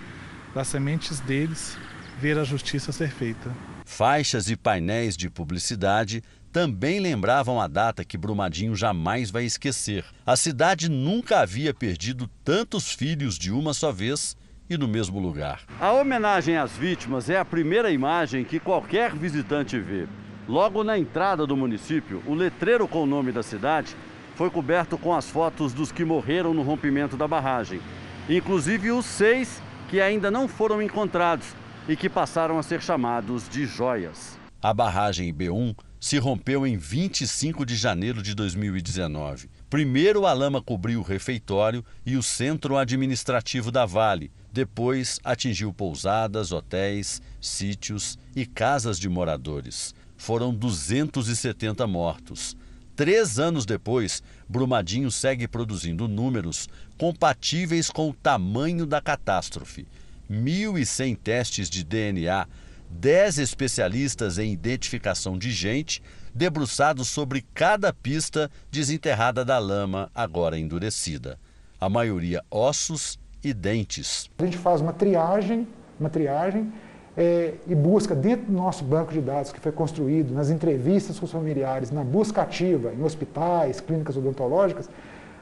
[0.53, 1.77] das sementes deles,
[2.19, 3.51] ver a justiça ser feita.
[3.85, 10.05] Faixas e painéis de publicidade também lembravam a data que Brumadinho jamais vai esquecer.
[10.25, 14.37] A cidade nunca havia perdido tantos filhos de uma só vez
[14.69, 15.61] e no mesmo lugar.
[15.79, 20.07] A homenagem às vítimas é a primeira imagem que qualquer visitante vê.
[20.47, 23.95] Logo na entrada do município, o letreiro com o nome da cidade
[24.35, 27.81] foi coberto com as fotos dos que morreram no rompimento da barragem,
[28.29, 29.61] inclusive os seis
[29.93, 31.45] que ainda não foram encontrados
[31.87, 34.39] e que passaram a ser chamados de joias.
[34.59, 39.51] A barragem B1 se rompeu em 25 de janeiro de 2019.
[39.69, 44.31] Primeiro, a lama cobriu o refeitório e o centro administrativo da Vale.
[44.51, 49.93] Depois, atingiu pousadas, hotéis, sítios e casas de moradores.
[50.17, 52.57] Foram 270 mortos.
[52.95, 59.87] Três anos depois, Brumadinho segue produzindo números compatíveis com o tamanho da catástrofe.
[60.29, 62.47] 1.100 testes de DNA,
[62.91, 66.03] 10 especialistas em identificação de gente,
[66.35, 71.39] debruçados sobre cada pista desenterrada da lama, agora endurecida.
[71.81, 74.29] A maioria ossos e dentes.
[74.37, 75.67] A gente faz uma triagem,
[75.99, 76.71] uma triagem
[77.15, 81.25] é, e busca dentro do nosso banco de dados que foi construído, nas entrevistas com
[81.25, 84.89] os familiares, na busca ativa, em hospitais, clínicas odontológicas,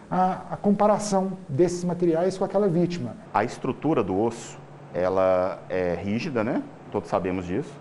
[0.10, 3.15] a, a comparação desses materiais com aquela vítima.
[3.34, 4.60] A estrutura do osso,
[4.93, 6.62] ela é rígida, né?
[6.91, 7.73] Todos sabemos disso.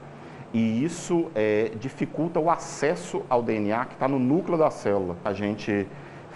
[0.53, 5.17] E isso é, dificulta o acesso ao DNA que está no núcleo da célula.
[5.25, 5.87] A gente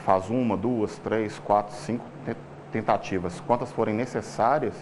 [0.04, 2.04] faz uma, duas, três, quatro, cinco
[2.70, 4.74] tentativas, quantas forem necessárias,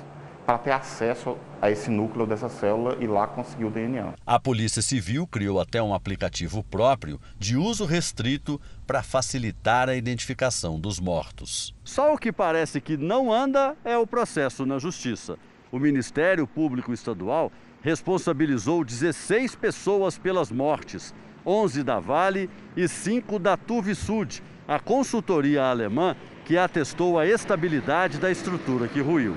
[0.45, 4.15] para ter acesso a esse núcleo dessa célula e lá conseguir o DNA.
[4.27, 10.79] A Polícia Civil criou até um aplicativo próprio de uso restrito para facilitar a identificação
[10.79, 11.75] dos mortos.
[11.85, 15.39] Só o que parece que não anda é o processo na Justiça.
[15.71, 17.51] O Ministério Público Estadual
[17.81, 21.15] responsabilizou 16 pessoas pelas mortes,
[21.47, 28.31] 11 da Vale e 5 da Tuvisud, a consultoria alemã que atestou a estabilidade da
[28.31, 29.37] estrutura que ruiu.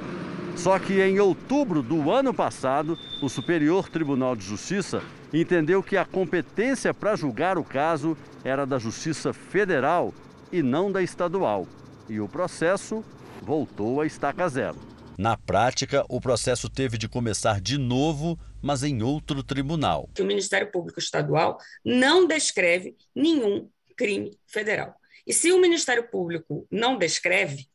[0.56, 6.06] Só que em outubro do ano passado, o Superior Tribunal de Justiça entendeu que a
[6.06, 10.14] competência para julgar o caso era da Justiça Federal
[10.52, 11.68] e não da estadual.
[12.08, 13.04] E o processo
[13.42, 14.78] voltou a estaca zero.
[15.18, 20.10] Na prática, o processo teve de começar de novo, mas em outro tribunal.
[20.20, 24.96] O Ministério Público Estadual não descreve nenhum crime federal.
[25.26, 27.68] E se o Ministério Público não descreve,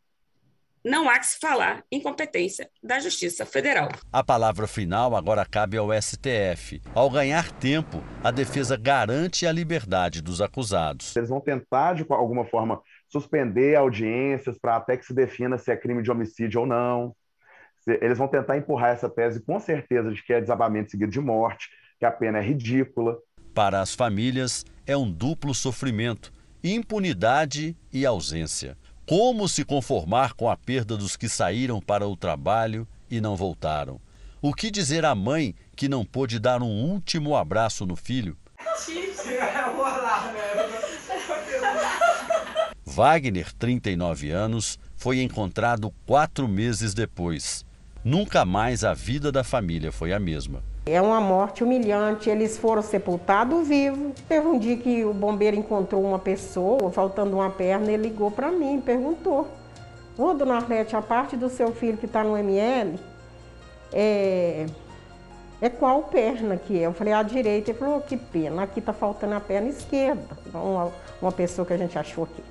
[0.85, 3.89] não há que se falar em competência da Justiça Federal.
[4.13, 6.81] A palavra final agora cabe ao STF.
[6.95, 11.15] Ao ganhar tempo, a defesa garante a liberdade dos acusados.
[11.17, 15.77] Eles vão tentar, de alguma forma, suspender audiências para até que se defina se é
[15.77, 17.15] crime de homicídio ou não.
[17.87, 21.69] Eles vão tentar empurrar essa tese com certeza de que é desabamento seguido de morte,
[21.99, 23.19] que a pena é ridícula.
[23.55, 28.77] Para as famílias, é um duplo sofrimento: impunidade e ausência.
[29.11, 34.01] Como se conformar com a perda dos que saíram para o trabalho e não voltaram?
[34.41, 38.37] O que dizer à mãe que não pôde dar um último abraço no filho?
[42.87, 47.67] Wagner, 39 anos, foi encontrado quatro meses depois.
[48.05, 50.63] Nunca mais a vida da família foi a mesma.
[50.91, 52.29] É uma morte humilhante.
[52.29, 54.13] Eles foram sepultados vivos.
[54.29, 58.51] Teve um dia que o bombeiro encontrou uma pessoa faltando uma perna, ele ligou para
[58.51, 59.47] mim, perguntou
[60.21, 62.99] Ô, dona Arlete, a parte do seu filho que está no ML,
[63.91, 64.67] é,
[65.63, 66.83] é qual perna que é?
[66.83, 67.71] Eu falei, a direita.
[67.71, 70.37] Ele falou, oh, que pena, aqui está faltando a perna esquerda.
[70.53, 72.43] Uma, uma pessoa que a gente achou aqui.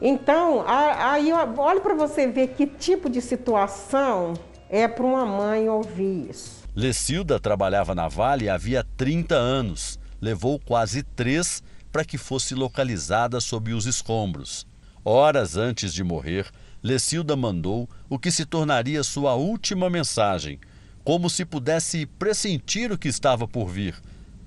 [0.00, 4.34] Então, aí olha para você ver que tipo de situação
[4.72, 6.62] é para uma mãe ouvir isso.
[6.74, 10.00] Lecilda trabalhava na Vale havia 30 anos.
[10.18, 14.66] Levou quase três para que fosse localizada sob os escombros.
[15.04, 16.46] Horas antes de morrer,
[16.82, 20.58] Lecilda mandou o que se tornaria sua última mensagem,
[21.04, 23.94] como se pudesse pressentir o que estava por vir.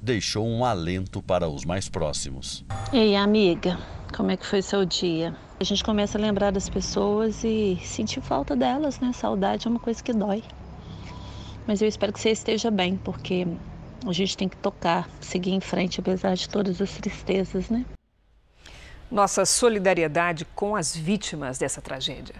[0.01, 2.65] Deixou um alento para os mais próximos.
[2.91, 3.77] Ei, amiga,
[4.15, 5.35] como é que foi seu dia?
[5.57, 9.13] A gente começa a lembrar das pessoas e sentir falta delas, né?
[9.13, 10.43] Saudade é uma coisa que dói.
[11.65, 13.47] Mas eu espero que você esteja bem, porque
[14.05, 17.85] a gente tem que tocar, seguir em frente, apesar de todas as tristezas, né?
[19.09, 22.35] Nossa solidariedade com as vítimas dessa tragédia.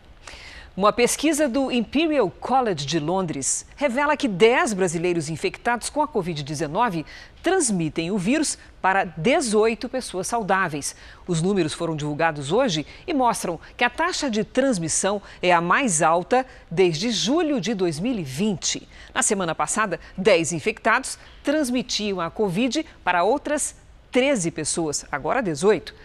[0.78, 7.06] Uma pesquisa do Imperial College de Londres revela que 10 brasileiros infectados com a Covid-19
[7.42, 10.94] transmitem o vírus para 18 pessoas saudáveis.
[11.26, 16.02] Os números foram divulgados hoje e mostram que a taxa de transmissão é a mais
[16.02, 18.86] alta desde julho de 2020.
[19.14, 23.78] Na semana passada, 10 infectados transmitiam a Covid para outras
[24.12, 25.96] 13 pessoas, agora 18.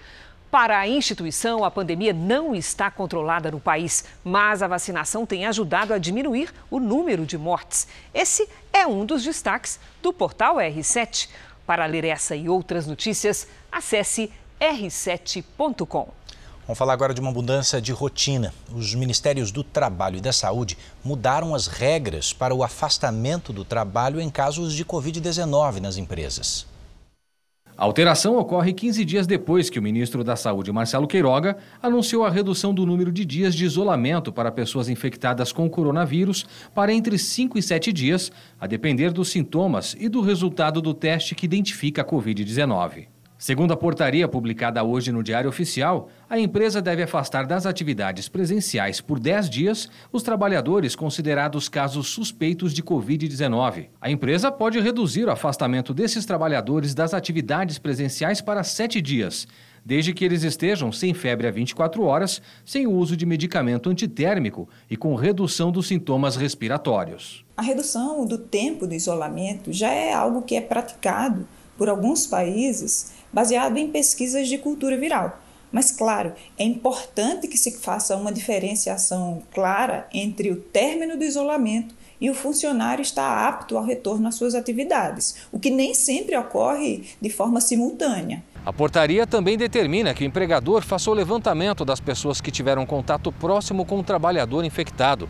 [0.50, 5.94] Para a instituição, a pandemia não está controlada no país, mas a vacinação tem ajudado
[5.94, 7.86] a diminuir o número de mortes.
[8.12, 11.28] Esse é um dos destaques do portal R7.
[11.64, 16.08] Para ler essa e outras notícias, acesse r7.com.
[16.66, 18.52] Vamos falar agora de uma mudança de rotina.
[18.74, 24.20] Os Ministérios do Trabalho e da Saúde mudaram as regras para o afastamento do trabalho
[24.20, 26.69] em casos de Covid-19 nas empresas.
[27.80, 32.30] A alteração ocorre 15 dias depois que o ministro da Saúde, Marcelo Queiroga, anunciou a
[32.30, 37.56] redução do número de dias de isolamento para pessoas infectadas com coronavírus para entre 5
[37.56, 42.04] e 7 dias, a depender dos sintomas e do resultado do teste que identifica a
[42.04, 43.06] Covid-19.
[43.40, 49.00] Segundo a portaria publicada hoje no Diário Oficial, a empresa deve afastar das atividades presenciais
[49.00, 53.88] por 10 dias os trabalhadores considerados casos suspeitos de Covid-19.
[53.98, 59.48] A empresa pode reduzir o afastamento desses trabalhadores das atividades presenciais para 7 dias,
[59.82, 64.68] desde que eles estejam sem febre a 24 horas, sem o uso de medicamento antitérmico
[64.90, 67.42] e com redução dos sintomas respiratórios.
[67.56, 71.48] A redução do tempo do isolamento já é algo que é praticado
[71.78, 75.40] por alguns países baseado em pesquisas de cultura viral.
[75.72, 81.94] Mas, claro, é importante que se faça uma diferenciação clara entre o término do isolamento
[82.20, 87.04] e o funcionário estar apto ao retorno às suas atividades, o que nem sempre ocorre
[87.20, 88.42] de forma simultânea.
[88.66, 93.32] A portaria também determina que o empregador faça o levantamento das pessoas que tiveram contato
[93.32, 95.28] próximo com o trabalhador infectado.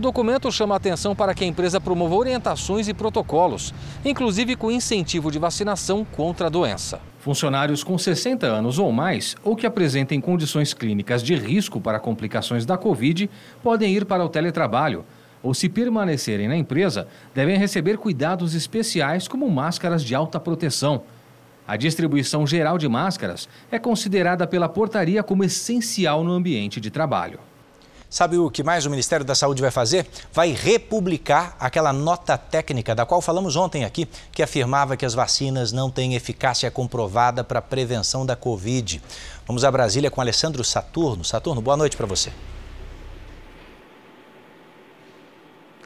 [0.00, 5.30] O documento chama atenção para que a empresa promova orientações e protocolos, inclusive com incentivo
[5.30, 6.98] de vacinação contra a doença.
[7.18, 12.64] Funcionários com 60 anos ou mais ou que apresentem condições clínicas de risco para complicações
[12.64, 13.28] da Covid
[13.62, 15.04] podem ir para o teletrabalho
[15.42, 21.02] ou, se permanecerem na empresa, devem receber cuidados especiais como máscaras de alta proteção.
[21.68, 27.49] A distribuição geral de máscaras é considerada pela portaria como essencial no ambiente de trabalho.
[28.10, 30.04] Sabe o que mais o Ministério da Saúde vai fazer?
[30.32, 35.70] Vai republicar aquela nota técnica da qual falamos ontem aqui, que afirmava que as vacinas
[35.70, 39.00] não têm eficácia comprovada para a prevenção da Covid.
[39.46, 41.24] Vamos a Brasília com Alessandro Saturno.
[41.24, 42.32] Saturno, boa noite para você.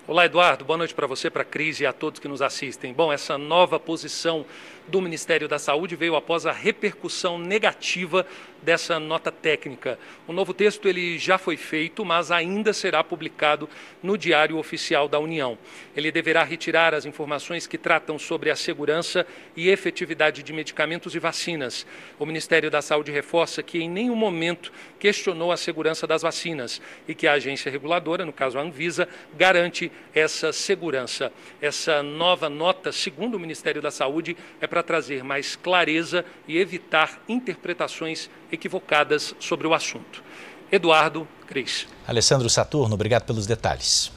[0.06, 0.64] Olá, Eduardo.
[0.64, 2.92] Boa noite para você, para a Cris e a todos que nos assistem.
[2.92, 4.46] Bom, essa nova posição
[4.86, 8.26] do Ministério da Saúde veio após a repercussão negativa
[8.64, 9.98] dessa nota técnica.
[10.26, 13.68] O novo texto ele já foi feito, mas ainda será publicado
[14.02, 15.58] no Diário Oficial da União.
[15.94, 21.18] Ele deverá retirar as informações que tratam sobre a segurança e efetividade de medicamentos e
[21.18, 21.86] vacinas.
[22.18, 27.14] O Ministério da Saúde reforça que em nenhum momento questionou a segurança das vacinas e
[27.14, 31.30] que a agência reguladora, no caso a Anvisa, garante essa segurança.
[31.60, 37.22] Essa nova nota, segundo o Ministério da Saúde, é para trazer mais clareza e evitar
[37.28, 40.20] interpretações equivocadas sobre o assunto.
[40.72, 41.86] Eduardo Cris.
[42.04, 44.10] Alessandro Saturno, obrigado pelos detalhes.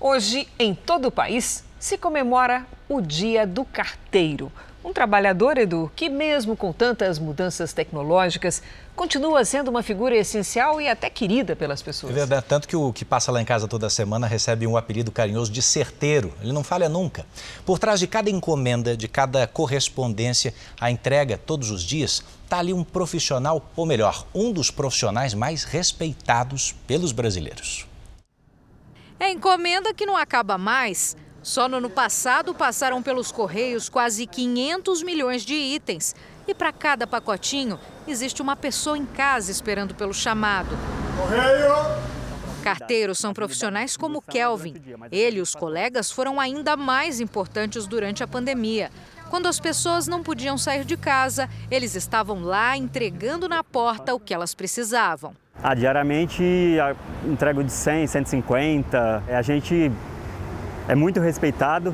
[0.00, 4.50] Hoje, em todo o país, se comemora o Dia do Carteiro.
[4.84, 8.62] Um trabalhador, Edu, que mesmo com tantas mudanças tecnológicas,
[8.94, 12.12] continua sendo uma figura essencial e até querida pelas pessoas.
[12.12, 15.10] É verdade, tanto que o que passa lá em casa toda semana recebe um apelido
[15.10, 16.34] carinhoso de certeiro.
[16.42, 17.24] Ele não falha nunca.
[17.64, 22.72] Por trás de cada encomenda, de cada correspondência, a entrega todos os dias, Está ali
[22.72, 27.86] um profissional, ou melhor, um dos profissionais mais respeitados pelos brasileiros.
[29.18, 31.16] É encomenda que não acaba mais.
[31.42, 36.14] Só no ano passado passaram pelos Correios quase 500 milhões de itens.
[36.48, 40.76] E para cada pacotinho, existe uma pessoa em casa esperando pelo chamado.
[41.16, 42.14] Correio!
[42.62, 44.74] Carteiros são profissionais como Kelvin.
[45.12, 48.90] Ele e os colegas foram ainda mais importantes durante a pandemia.
[49.34, 54.20] Quando as pessoas não podiam sair de casa, eles estavam lá entregando na porta o
[54.20, 55.34] que elas precisavam.
[55.60, 56.44] Ah, diariamente
[57.24, 59.24] entrego de 100, 150.
[59.26, 59.90] A gente
[60.86, 61.92] é muito respeitado,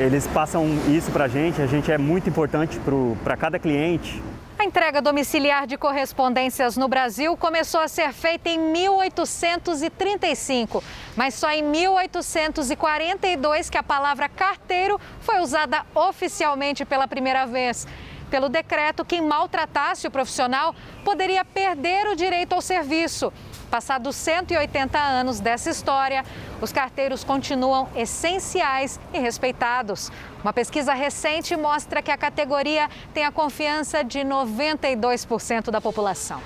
[0.00, 2.80] eles passam isso para a gente, a gente é muito importante
[3.22, 4.20] para cada cliente.
[4.60, 10.84] A entrega domiciliar de correspondências no Brasil começou a ser feita em 1835,
[11.16, 17.86] mas só em 1842 que a palavra carteiro foi usada oficialmente pela primeira vez.
[18.30, 20.74] Pelo decreto, quem maltratasse o profissional
[21.06, 23.32] poderia perder o direito ao serviço.
[23.70, 26.24] Passados 180 anos dessa história,
[26.60, 30.10] os carteiros continuam essenciais e respeitados.
[30.42, 36.42] Uma pesquisa recente mostra que a categoria tem a confiança de 92% da população.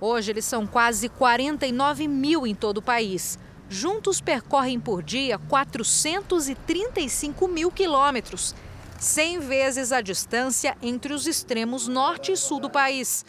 [0.00, 3.38] Hoje, eles são quase 49 mil em todo o país.
[3.68, 8.54] Juntos percorrem por dia 435 mil quilômetros,
[8.98, 13.22] 100 vezes a distância entre os extremos norte e sul do país.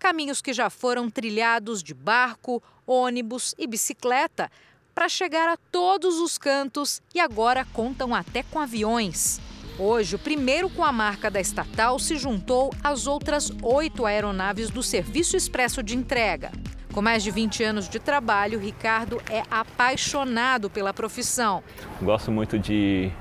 [0.00, 4.50] Caminhos que já foram trilhados de barco, ônibus e bicicleta
[4.92, 9.40] para chegar a todos os cantos e agora contam até com aviões.
[9.78, 14.82] Hoje, o primeiro com a marca da estatal se juntou às outras oito aeronaves do
[14.82, 16.50] Serviço Expresso de Entrega.
[16.92, 21.62] Com mais de 20 anos de trabalho, Ricardo é apaixonado pela profissão.
[22.02, 23.12] Gosto muito de,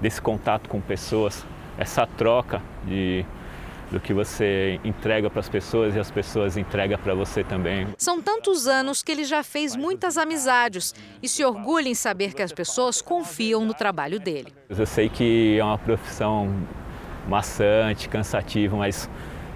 [0.00, 1.44] desse contato com pessoas,
[1.78, 3.24] essa troca de
[3.94, 7.86] do que você entrega para as pessoas e as pessoas entregam para você também.
[7.96, 12.42] São tantos anos que ele já fez muitas amizades e se orgulha em saber que
[12.42, 14.52] as pessoas confiam no trabalho dele.
[14.68, 16.52] Eu sei que é uma profissão
[17.28, 19.08] maçante, cansativa, mas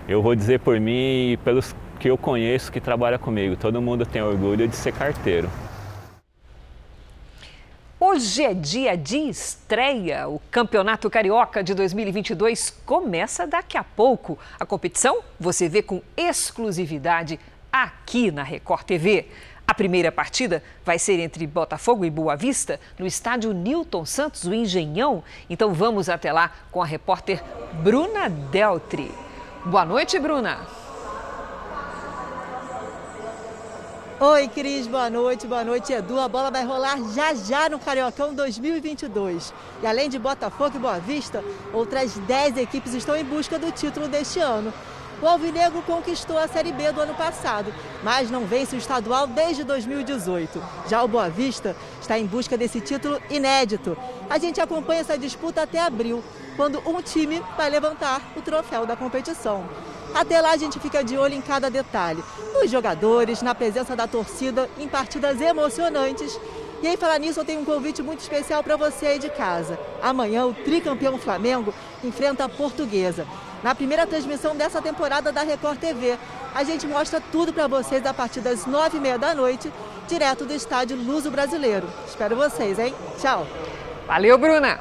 [0.09, 4.07] eu vou dizer por mim e pelos que eu conheço que trabalham comigo, todo mundo
[4.07, 5.51] tem orgulho de ser carteiro.
[8.11, 10.27] Hoje é dia de estreia.
[10.31, 14.39] O Campeonato Carioca de 2022 começa daqui a pouco.
[14.59, 17.39] A competição você vê com exclusividade
[17.71, 19.29] aqui na Record TV.
[19.67, 24.55] A primeira partida vai ser entre Botafogo e Boa Vista, no estádio Newton Santos, o
[24.55, 25.23] Engenhão.
[25.51, 27.45] Então vamos até lá com a repórter
[27.83, 29.13] Bruna Deltri.
[29.67, 30.88] Boa noite, Bruna.
[34.21, 36.19] Oi, Cris, boa noite, boa noite, Edu.
[36.19, 39.55] A bola vai rolar já já no Cariocão 2022.
[39.81, 44.09] E além de Botafogo e Boa Vista, outras 10 equipes estão em busca do título
[44.09, 44.75] deste ano.
[45.21, 49.65] O Alvinegro conquistou a Série B do ano passado, mas não vence o estadual desde
[49.65, 50.63] 2018.
[50.89, 53.97] Já o Boa Vista está em busca desse título inédito.
[54.31, 56.23] A gente acompanha essa disputa até abril,
[56.57, 59.69] quando um time vai levantar o troféu da competição.
[60.15, 62.23] Até lá a gente fica de olho em cada detalhe,
[62.55, 66.39] nos jogadores, na presença da torcida, em partidas emocionantes.
[66.81, 69.77] E aí, falar nisso, eu tenho um convite muito especial para você aí de casa.
[70.01, 73.27] Amanhã, o tricampeão Flamengo enfrenta a Portuguesa.
[73.63, 76.17] Na primeira transmissão dessa temporada da Record TV,
[76.55, 79.73] a gente mostra tudo para vocês a partir das nove e meia da noite,
[80.09, 81.89] direto do estádio Luso Brasileiro.
[82.07, 82.95] Espero vocês, hein?
[83.21, 83.47] Tchau!
[84.07, 84.79] Valeu, Bruna!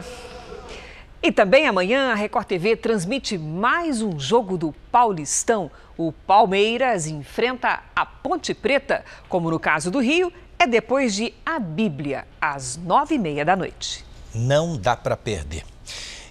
[1.23, 5.71] E também amanhã a Record TV transmite mais um jogo do Paulistão.
[5.97, 11.57] O Palmeiras enfrenta a Ponte Preta, como no caso do Rio, é depois de a
[11.57, 14.05] Bíblia, às nove e meia da noite.
[14.33, 15.63] Não dá para perder.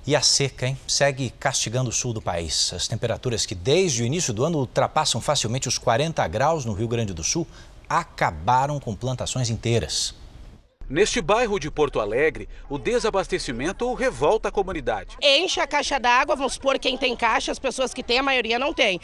[0.06, 0.78] E a seca, hein?
[0.86, 2.72] Segue castigando o sul do país.
[2.72, 6.86] As temperaturas que desde o início do ano ultrapassam facilmente os 40 graus no Rio
[6.86, 7.44] Grande do Sul
[7.88, 10.14] acabaram com plantações inteiras.
[10.88, 15.16] Neste bairro de Porto Alegre, o desabastecimento revolta a comunidade.
[15.20, 18.60] Enche a caixa d'água, vamos supor quem tem caixa, as pessoas que têm, a maioria
[18.60, 19.00] não tem.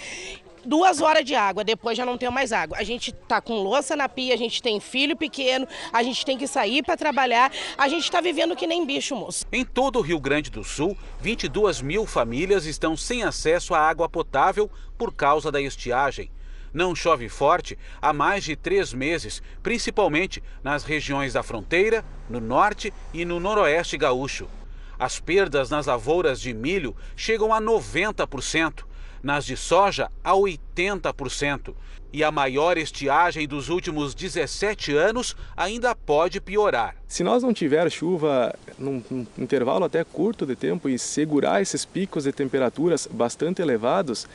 [0.65, 2.77] Duas horas de água, depois já não tem mais água.
[2.79, 6.39] A gente tá com louça na pia, a gente tem filho pequeno, a gente tem
[6.39, 9.45] que sair para trabalhar, a gente está vivendo que nem bicho, moço.
[9.53, 14.09] Em todo o Rio Grande do Sul, 22 mil famílias estão sem acesso à água
[14.09, 16.31] potável por causa da estiagem.
[16.73, 22.95] Não chove forte há mais de três meses, principalmente nas regiões da fronteira, no norte
[23.13, 24.49] e no noroeste gaúcho.
[24.99, 28.85] As perdas nas lavouras de milho chegam a 90%,
[29.23, 31.75] nas de soja a 80%.
[32.13, 36.95] E a maior estiagem dos últimos 17 anos ainda pode piorar.
[37.09, 41.87] Se nós não tiver chuva num, num intervalo até curto de tempo e segurar esses
[41.87, 44.27] picos de temperaturas bastante elevados,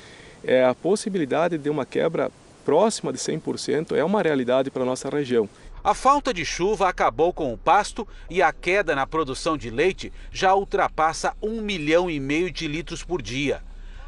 [0.44, 2.32] é, a possibilidade de uma quebra
[2.66, 5.48] próxima de 100% é uma realidade para a nossa região.
[5.84, 10.12] A falta de chuva acabou com o pasto e a queda na produção de leite
[10.32, 13.62] já ultrapassa um milhão e meio de litros por dia.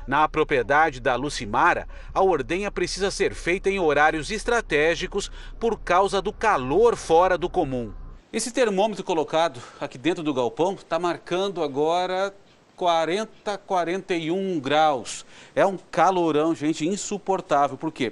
[0.10, 6.34] Na propriedade da Lucimara, a ordenha precisa ser feita em horários estratégicos por causa do
[6.34, 7.94] calor fora do comum.
[8.34, 12.34] Esse termômetro colocado aqui dentro do galpão está marcando agora
[12.76, 15.24] 40, 41 graus.
[15.56, 17.78] É um calorão, gente, insuportável.
[17.78, 18.12] Por quê?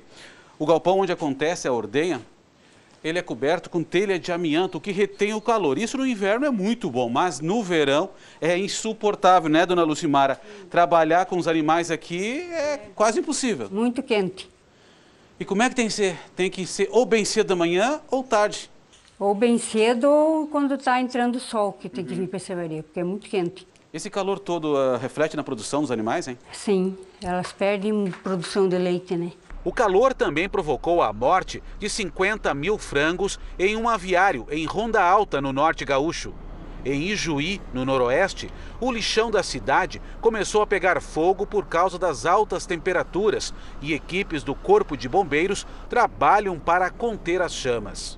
[0.60, 2.22] O galpão onde acontece a ordenha
[3.04, 5.78] ele é coberto com telha de amianto, que retém o calor.
[5.78, 8.10] Isso no inverno é muito bom, mas no verão
[8.42, 10.40] é insuportável, né, dona Lucimara?
[10.70, 13.70] Trabalhar com os animais aqui é quase impossível.
[13.72, 14.50] Muito quente.
[15.40, 16.18] E como é que tem que ser?
[16.36, 18.70] Tem que ser ou bem cedo da manhã ou tarde?
[19.20, 22.40] Ou bem cedo ou quando está entrando o sol, que tem que vir para a
[22.40, 23.68] cervejaria, porque é muito quente.
[23.94, 26.38] Esse calor todo uh, reflete na produção dos animais, hein?
[26.52, 29.32] Sim, elas perdem produção de leite, né?
[29.68, 35.04] O calor também provocou a morte de 50 mil frangos em um aviário em Ronda
[35.04, 36.34] Alta, no norte gaúcho.
[36.86, 38.50] Em Ijuí, no noroeste,
[38.80, 44.42] o lixão da cidade começou a pegar fogo por causa das altas temperaturas e equipes
[44.42, 48.18] do Corpo de Bombeiros trabalham para conter as chamas.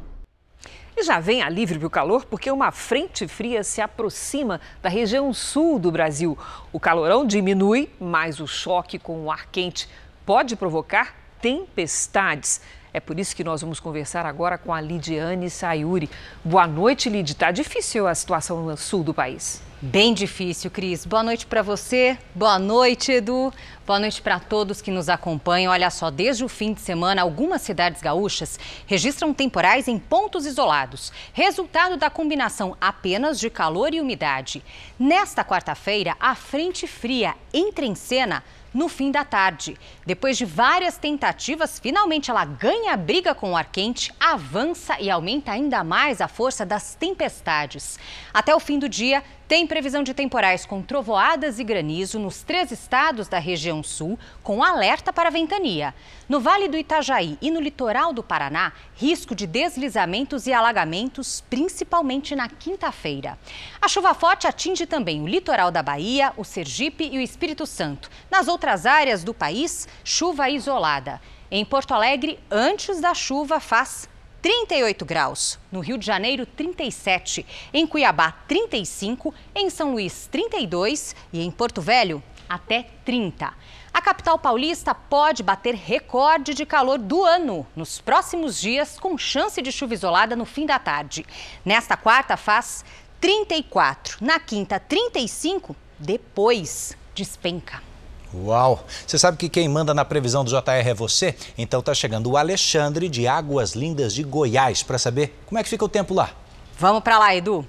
[0.95, 5.34] E já vem alívio para o calor porque uma frente fria se aproxima da região
[5.34, 6.38] sul do Brasil.
[6.72, 9.89] O calorão diminui, mas o choque com o ar quente
[10.28, 12.61] pode provocar tempestades.
[12.91, 16.09] É por isso que nós vamos conversar agora com a Lidiane Sayuri.
[16.43, 17.31] Boa noite, Lid.
[17.31, 19.61] Está difícil a situação no sul do país.
[19.81, 21.05] Bem difícil, Cris.
[21.05, 23.53] Boa noite para você, boa noite, Edu.
[23.87, 25.71] Boa noite para todos que nos acompanham.
[25.71, 31.13] Olha só, desde o fim de semana, algumas cidades gaúchas registram temporais em pontos isolados,
[31.31, 34.61] resultado da combinação apenas de calor e umidade.
[34.99, 38.43] Nesta quarta-feira, a frente fria entra em cena
[38.74, 39.78] no fim da tarde.
[40.05, 45.09] Depois de várias tentativas, finalmente ela ganha a briga com o ar quente, avança e
[45.09, 47.99] aumenta ainda mais a força das tempestades.
[48.34, 52.70] Até o fim do dia, tem previsão de temporais com trovoadas e granizo nos três
[52.70, 55.91] estados da região sul, com alerta para ventania.
[56.30, 62.36] No Vale do Itajaí e no litoral do Paraná, risco de deslizamentos e alagamentos, principalmente
[62.36, 63.39] na quinta-feira.
[63.82, 68.08] A chuva forte atinge também o litoral da Bahia, o Sergipe e o Espírito Santo.
[68.30, 71.20] Nas outras áreas do país, chuva isolada.
[71.50, 74.08] Em Porto Alegre, antes da chuva, faz
[74.41, 75.59] 38 graus.
[75.71, 77.45] No Rio de Janeiro, 37.
[77.73, 79.33] Em Cuiabá, 35.
[79.53, 81.15] Em São Luís, 32.
[81.33, 83.53] E em Porto Velho, até 30.
[83.93, 89.61] A capital paulista pode bater recorde de calor do ano nos próximos dias, com chance
[89.61, 91.25] de chuva isolada no fim da tarde.
[91.65, 92.85] Nesta quarta, faz
[93.19, 94.17] 34.
[94.21, 95.75] Na quinta, 35.
[95.97, 97.88] Depois, despenca.
[98.34, 98.84] Uau!
[99.07, 101.36] Você sabe que quem manda na previsão do JR é você?
[101.57, 105.69] Então tá chegando o Alexandre de Águas Lindas de Goiás para saber como é que
[105.69, 106.30] fica o tempo lá.
[106.77, 107.67] Vamos para lá, Edu.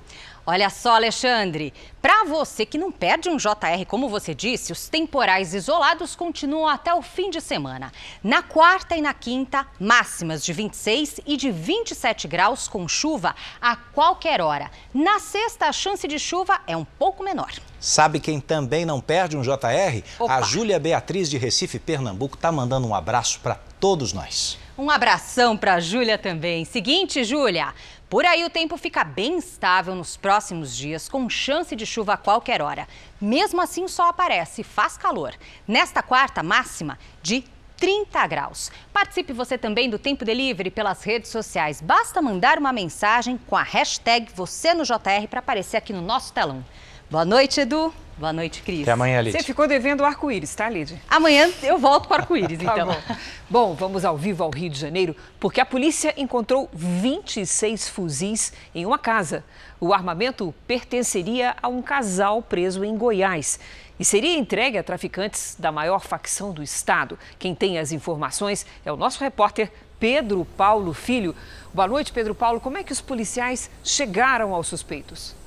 [0.53, 1.73] Olha só, Alexandre,
[2.03, 6.93] para você que não perde um JR, como você disse, os temporais isolados continuam até
[6.93, 7.93] o fim de semana.
[8.21, 13.33] Na quarta e na quinta, máximas de 26 e de 27 graus com chuva
[13.63, 14.73] a qualquer hora.
[14.93, 17.53] Na sexta, a chance de chuva é um pouco menor.
[17.79, 20.03] Sabe quem também não perde um JR?
[20.19, 20.35] Opa.
[20.35, 24.59] A Júlia Beatriz de Recife, Pernambuco, tá mandando um abraço para todos nós.
[24.77, 26.65] Um abração para a Júlia também.
[26.65, 27.75] Seguinte, Júlia,
[28.11, 32.17] por aí o tempo fica bem estável nos próximos dias, com chance de chuva a
[32.17, 32.89] qualquer hora.
[33.21, 35.33] Mesmo assim, sol aparece faz calor.
[35.67, 37.45] Nesta quarta, máxima de
[37.77, 38.73] 30 graus.
[38.93, 41.81] Participe você também do Tempo Delivery pelas redes sociais.
[41.81, 46.33] Basta mandar uma mensagem com a hashtag você no JR para aparecer aqui no nosso
[46.33, 46.65] telão.
[47.09, 47.95] Boa noite, Edu.
[48.21, 48.83] Boa noite, Cris.
[48.83, 49.33] Até amanhã, Lid.
[49.35, 50.95] Você ficou devendo o arco-íris, tá, Lid?
[51.09, 52.87] Amanhã eu volto com o arco-íris, Tá então.
[52.89, 53.17] bom.
[53.49, 58.85] Bom, vamos ao vivo ao Rio de Janeiro, porque a polícia encontrou 26 fuzis em
[58.85, 59.43] uma casa.
[59.81, 63.59] O armamento pertenceria a um casal preso em Goiás
[63.99, 67.19] e seria entregue a traficantes da maior facção do estado.
[67.39, 71.35] Quem tem as informações é o nosso repórter Pedro Paulo Filho.
[71.73, 72.61] Boa noite, Pedro Paulo.
[72.61, 75.40] Como é que os policiais chegaram aos suspeitos?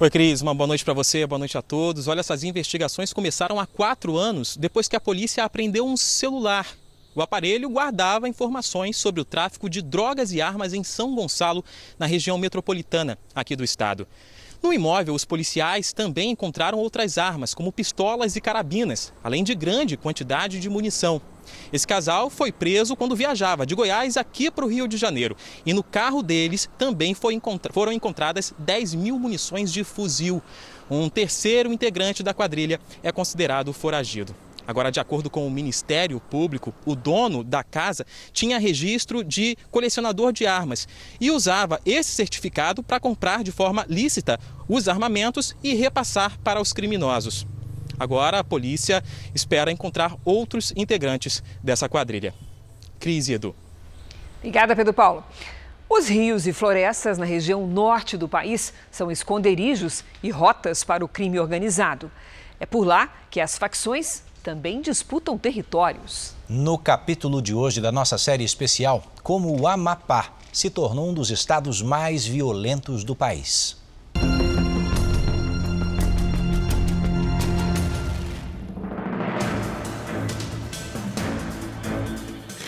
[0.00, 2.08] Oi, Cris, uma boa noite para você, boa noite a todos.
[2.08, 6.66] Olha, essas investigações começaram há quatro anos, depois que a polícia apreendeu um celular.
[7.14, 11.64] O aparelho guardava informações sobre o tráfico de drogas e armas em São Gonçalo,
[11.96, 14.04] na região metropolitana aqui do estado.
[14.64, 19.94] No imóvel, os policiais também encontraram outras armas, como pistolas e carabinas, além de grande
[19.94, 21.20] quantidade de munição.
[21.70, 25.36] Esse casal foi preso quando viajava de Goiás aqui para o Rio de Janeiro.
[25.66, 30.40] E no carro deles também foram encontradas 10 mil munições de fuzil.
[30.90, 34.34] Um terceiro integrante da quadrilha é considerado foragido.
[34.66, 40.32] Agora, de acordo com o Ministério Público, o dono da casa tinha registro de colecionador
[40.32, 40.88] de armas
[41.20, 46.72] e usava esse certificado para comprar de forma lícita os armamentos e repassar para os
[46.72, 47.46] criminosos.
[47.98, 49.04] Agora, a polícia
[49.34, 52.34] espera encontrar outros integrantes dessa quadrilha.
[52.98, 53.54] Cris e Edu.
[54.38, 55.24] Obrigada, Pedro Paulo.
[55.88, 61.08] Os rios e florestas na região norte do país são esconderijos e rotas para o
[61.08, 62.10] crime organizado.
[62.58, 66.34] É por lá que as facções também disputam territórios.
[66.46, 71.30] No capítulo de hoje da nossa série especial, como o Amapá se tornou um dos
[71.30, 73.82] estados mais violentos do país.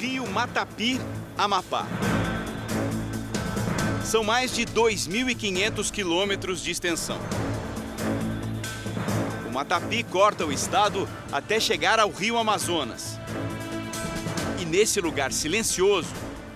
[0.00, 0.98] Rio Matapi,
[1.36, 1.86] Amapá.
[4.02, 7.18] São mais de 2.500 quilômetros de extensão.
[9.56, 13.18] Matapi corta o estado até chegar ao rio Amazonas.
[14.58, 16.12] E nesse lugar silencioso,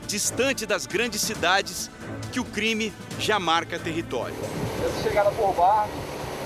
[0.07, 1.90] distante das grandes cidades,
[2.30, 4.36] que o crime já marca território.
[4.84, 5.88] Essa chegada por barco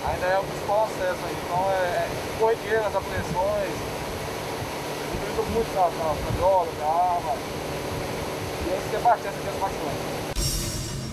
[0.07, 3.75] ainda é um dos processos, então é, é corriqueiras, apreensões,
[5.13, 7.35] utilizam muito na, droga, na arma,
[8.65, 10.24] e esse é bastante essas facções.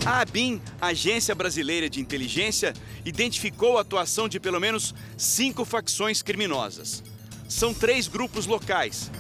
[0.04, 2.74] A ABIN, Agência Brasileira de Inteligência,
[3.06, 7.04] identificou a atuação de pelo menos cinco facções criminosas.
[7.48, 9.12] São três grupos locais: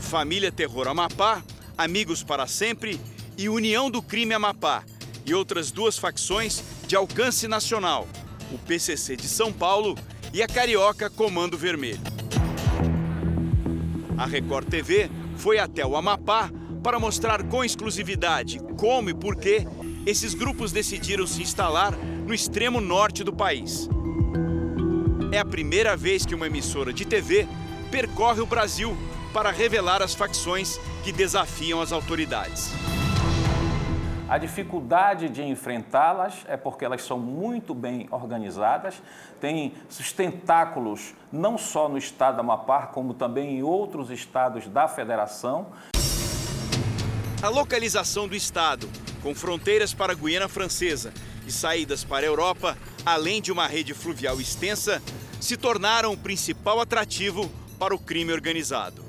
[0.00, 1.42] Família Terror Amapá,
[1.76, 2.98] Amigos para Sempre
[3.36, 4.82] e União do Crime Amapá,
[5.26, 8.08] e outras duas facções de alcance nacional:
[8.50, 9.94] o PCC de São Paulo
[10.32, 12.00] e a Carioca Comando Vermelho.
[14.16, 16.50] A Record TV foi até o Amapá
[16.82, 19.66] para mostrar com exclusividade como e por que
[20.06, 21.92] esses grupos decidiram se instalar
[22.26, 23.88] no extremo norte do país.
[25.32, 27.46] É a primeira vez que uma emissora de TV
[27.90, 28.96] percorre o Brasil
[29.32, 32.70] para revelar as facções que desafiam as autoridades.
[34.28, 39.02] A dificuldade de enfrentá-las é porque elas são muito bem organizadas,
[39.40, 45.66] têm sustentáculos não só no estado da Amapá, como também em outros estados da federação.
[47.42, 48.88] A localização do estado
[49.22, 51.12] com fronteiras para a Guiana Francesa
[51.46, 55.02] e saídas para a Europa, além de uma rede fluvial extensa,
[55.40, 59.04] se tornaram o principal atrativo para o crime organizado.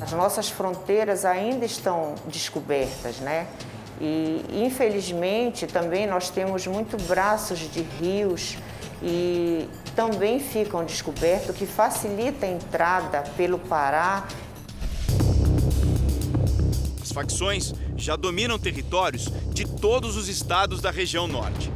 [0.00, 3.48] As nossas fronteiras ainda estão descobertas, né?
[4.00, 8.56] E infelizmente também nós temos muito braços de rios
[9.02, 14.24] e também ficam descobertos, que facilita a entrada pelo Pará
[17.02, 21.70] as facções já dominam territórios de todos os estados da região norte.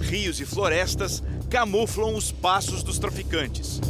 [0.00, 3.80] Rios e florestas camuflam os passos dos traficantes.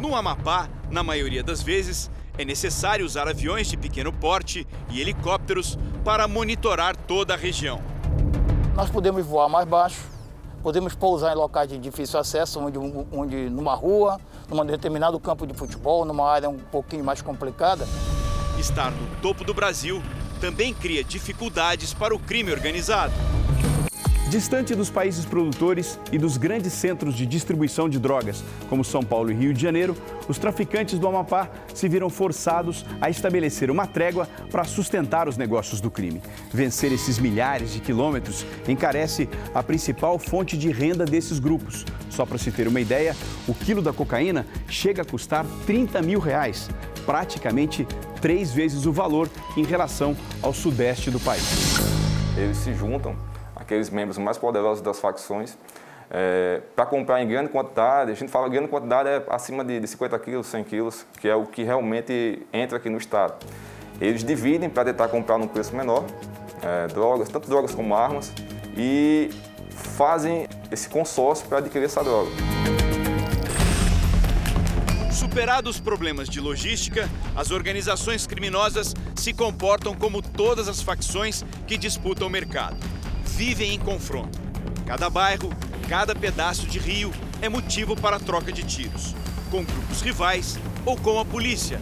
[0.00, 5.76] No Amapá, na maioria das vezes, é necessário usar aviões de pequeno porte e helicópteros
[6.04, 7.80] para monitorar toda a região.
[8.76, 10.02] Nós podemos voar mais baixo,
[10.62, 12.78] podemos pousar em locais de difícil acesso, onde,
[13.10, 14.20] onde numa rua,
[14.50, 17.86] num determinado campo de futebol, numa área um pouquinho mais complicada.
[18.58, 20.02] Estar no topo do Brasil
[20.40, 23.12] também cria dificuldades para o crime organizado.
[24.28, 29.30] Distante dos países produtores e dos grandes centros de distribuição de drogas, como São Paulo
[29.30, 29.96] e Rio de Janeiro,
[30.28, 35.80] os traficantes do Amapá se viram forçados a estabelecer uma trégua para sustentar os negócios
[35.80, 36.20] do crime.
[36.52, 41.84] Vencer esses milhares de quilômetros encarece a principal fonte de renda desses grupos.
[42.10, 43.14] Só para se ter uma ideia,
[43.46, 46.68] o quilo da cocaína chega a custar 30 mil reais,
[47.06, 47.86] praticamente
[48.20, 51.76] três vezes o valor em relação ao sudeste do país.
[52.36, 53.14] Eles se juntam
[53.66, 55.58] aqueles membros mais poderosos das facções,
[56.08, 59.88] é, para comprar em grande quantidade, a gente fala grande quantidade é acima de, de
[59.88, 63.44] 50 quilos, 100 quilos, que é o que realmente entra aqui no estado.
[64.00, 66.04] Eles dividem para tentar comprar num preço menor,
[66.62, 68.32] é, drogas, tanto drogas como armas,
[68.76, 69.30] e
[69.70, 72.30] fazem esse consórcio para adquirir essa droga.
[75.10, 81.76] Superados os problemas de logística, as organizações criminosas se comportam como todas as facções que
[81.76, 82.76] disputam o mercado
[83.36, 84.38] vivem em confronto.
[84.86, 85.50] Cada bairro,
[85.90, 87.12] cada pedaço de rio
[87.42, 89.14] é motivo para troca de tiros,
[89.50, 91.78] com grupos rivais ou com a polícia.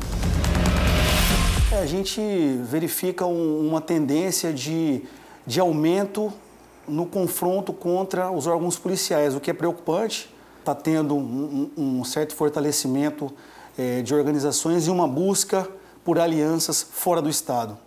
[1.70, 2.20] É, a gente
[2.64, 5.04] verifica um, uma tendência de,
[5.46, 6.32] de aumento
[6.88, 10.28] no confronto contra os órgãos policiais, o que é preocupante.
[10.58, 13.32] Está tendo um, um, certo fortalecimento
[13.78, 15.68] é, de organizações e uma busca
[16.04, 17.78] por alianças fora do Estado.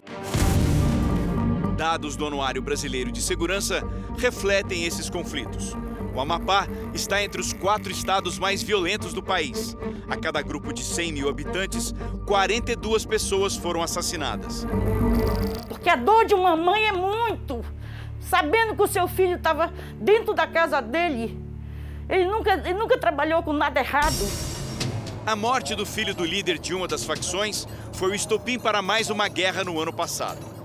[1.78, 5.78] Dados do Anuário Brasileiro de Segurança refletem esses conflitos.
[6.15, 9.78] O Amapá está entre os quatro estados mais violentos do país.
[10.09, 11.93] A cada grupo de 100 mil habitantes,
[12.25, 14.65] 42 pessoas foram assassinadas.
[15.69, 17.63] Porque a dor de uma mãe é muito.
[18.19, 19.71] Sabendo que o seu filho estava
[20.01, 21.39] dentro da casa dele,
[22.09, 24.15] ele nunca, ele nunca trabalhou com nada errado.
[25.28, 29.11] A morte do filho do líder de uma das facções foi o estopim para mais
[29.11, 30.57] uma guerra no ano passado.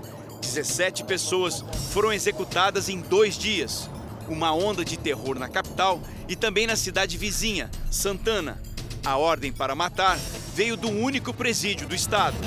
[0.43, 3.89] 17 pessoas foram executadas em dois dias.
[4.27, 8.61] Uma onda de terror na capital e também na cidade vizinha, Santana.
[9.05, 10.17] A ordem para matar
[10.53, 12.37] veio do único presídio do estado.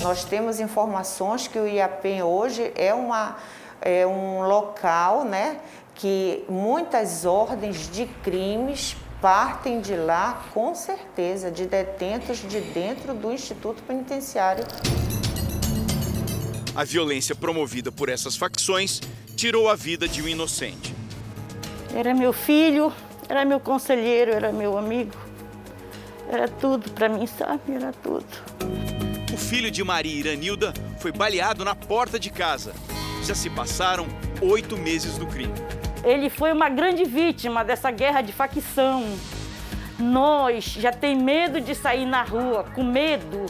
[0.00, 3.36] Nós temos informações que o IAPEM hoje é, uma,
[3.80, 5.60] é um local né,
[5.94, 13.30] que muitas ordens de crimes partem de lá, com certeza, de detentos de dentro do
[13.30, 14.64] Instituto Penitenciário.
[16.74, 18.98] A violência promovida por essas facções
[19.36, 20.94] tirou a vida de um inocente.
[21.94, 22.90] Era meu filho,
[23.28, 25.12] era meu conselheiro, era meu amigo.
[26.30, 27.74] Era tudo para mim, sabe?
[27.74, 28.24] Era tudo.
[29.34, 32.72] O filho de Maria Iranilda foi baleado na porta de casa.
[33.22, 34.06] Já se passaram
[34.40, 35.52] oito meses do crime.
[36.02, 39.04] Ele foi uma grande vítima dessa guerra de facção.
[39.98, 43.44] Nós já tem medo de sair na rua, com medo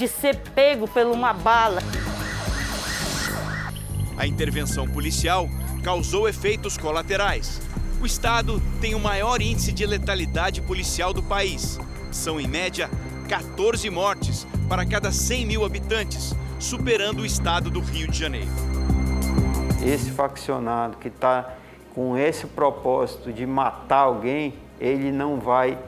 [0.00, 1.82] de ser pego por uma bala.
[4.16, 5.46] A intervenção policial
[5.84, 7.60] causou efeitos colaterais.
[8.00, 11.78] O estado tem o maior índice de letalidade policial do país.
[12.10, 12.88] São, em média,
[13.28, 18.48] 14 mortes para cada 100 mil habitantes, superando o estado do Rio de Janeiro.
[19.84, 21.56] Esse faccionado que está
[21.94, 25.78] com esse propósito de matar alguém, ele não vai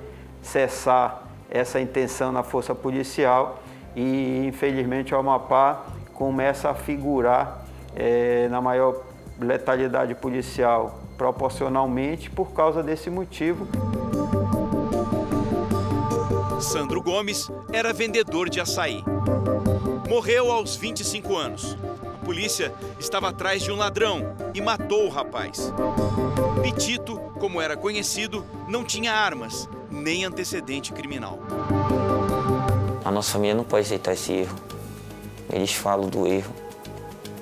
[0.43, 3.62] cessar essa intenção na força policial
[3.95, 5.85] e, infelizmente, o Amapá
[6.15, 7.65] começa a figurar
[7.95, 9.03] é, na maior
[9.41, 13.67] letalidade policial proporcionalmente por causa desse motivo.
[16.61, 19.05] Sandro Gomes era vendedor de açaí.
[20.09, 21.77] Morreu aos 25 anos.
[22.05, 25.73] A polícia estava atrás de um ladrão e matou o rapaz.
[26.63, 31.39] Pitito, como era conhecido, não tinha armas nem antecedente criminal.
[33.05, 34.57] A nossa família não pode aceitar esse erro.
[35.53, 36.53] Eles falam do erro,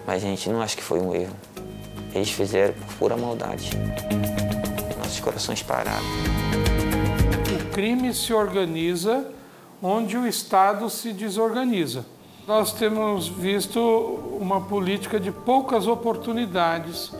[0.07, 1.37] mas a gente não acha que foi um erro.
[2.15, 3.71] Eles fizeram por pura maldade.
[4.99, 6.05] Nossos corações pararam.
[7.55, 9.27] O crime se organiza
[9.83, 12.05] onde o Estado se desorganiza.
[12.47, 13.81] Nós temos visto
[14.41, 17.13] uma política de poucas oportunidades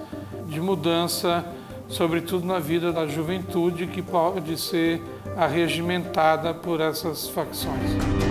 [0.49, 1.45] de mudança,
[1.89, 5.01] sobretudo na vida da juventude, que pode ser
[5.37, 8.30] arregimentada por essas facções.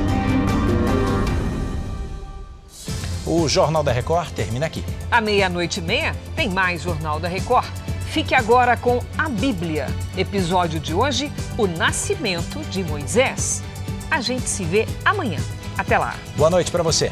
[3.31, 4.83] O Jornal da Record termina aqui.
[5.11, 7.67] À meia-noite e meia tem mais Jornal da Record.
[8.07, 9.85] Fique agora com a Bíblia.
[10.17, 13.61] Episódio de hoje: O Nascimento de Moisés.
[14.09, 15.37] A gente se vê amanhã.
[15.77, 16.15] Até lá.
[16.35, 17.11] Boa noite para você.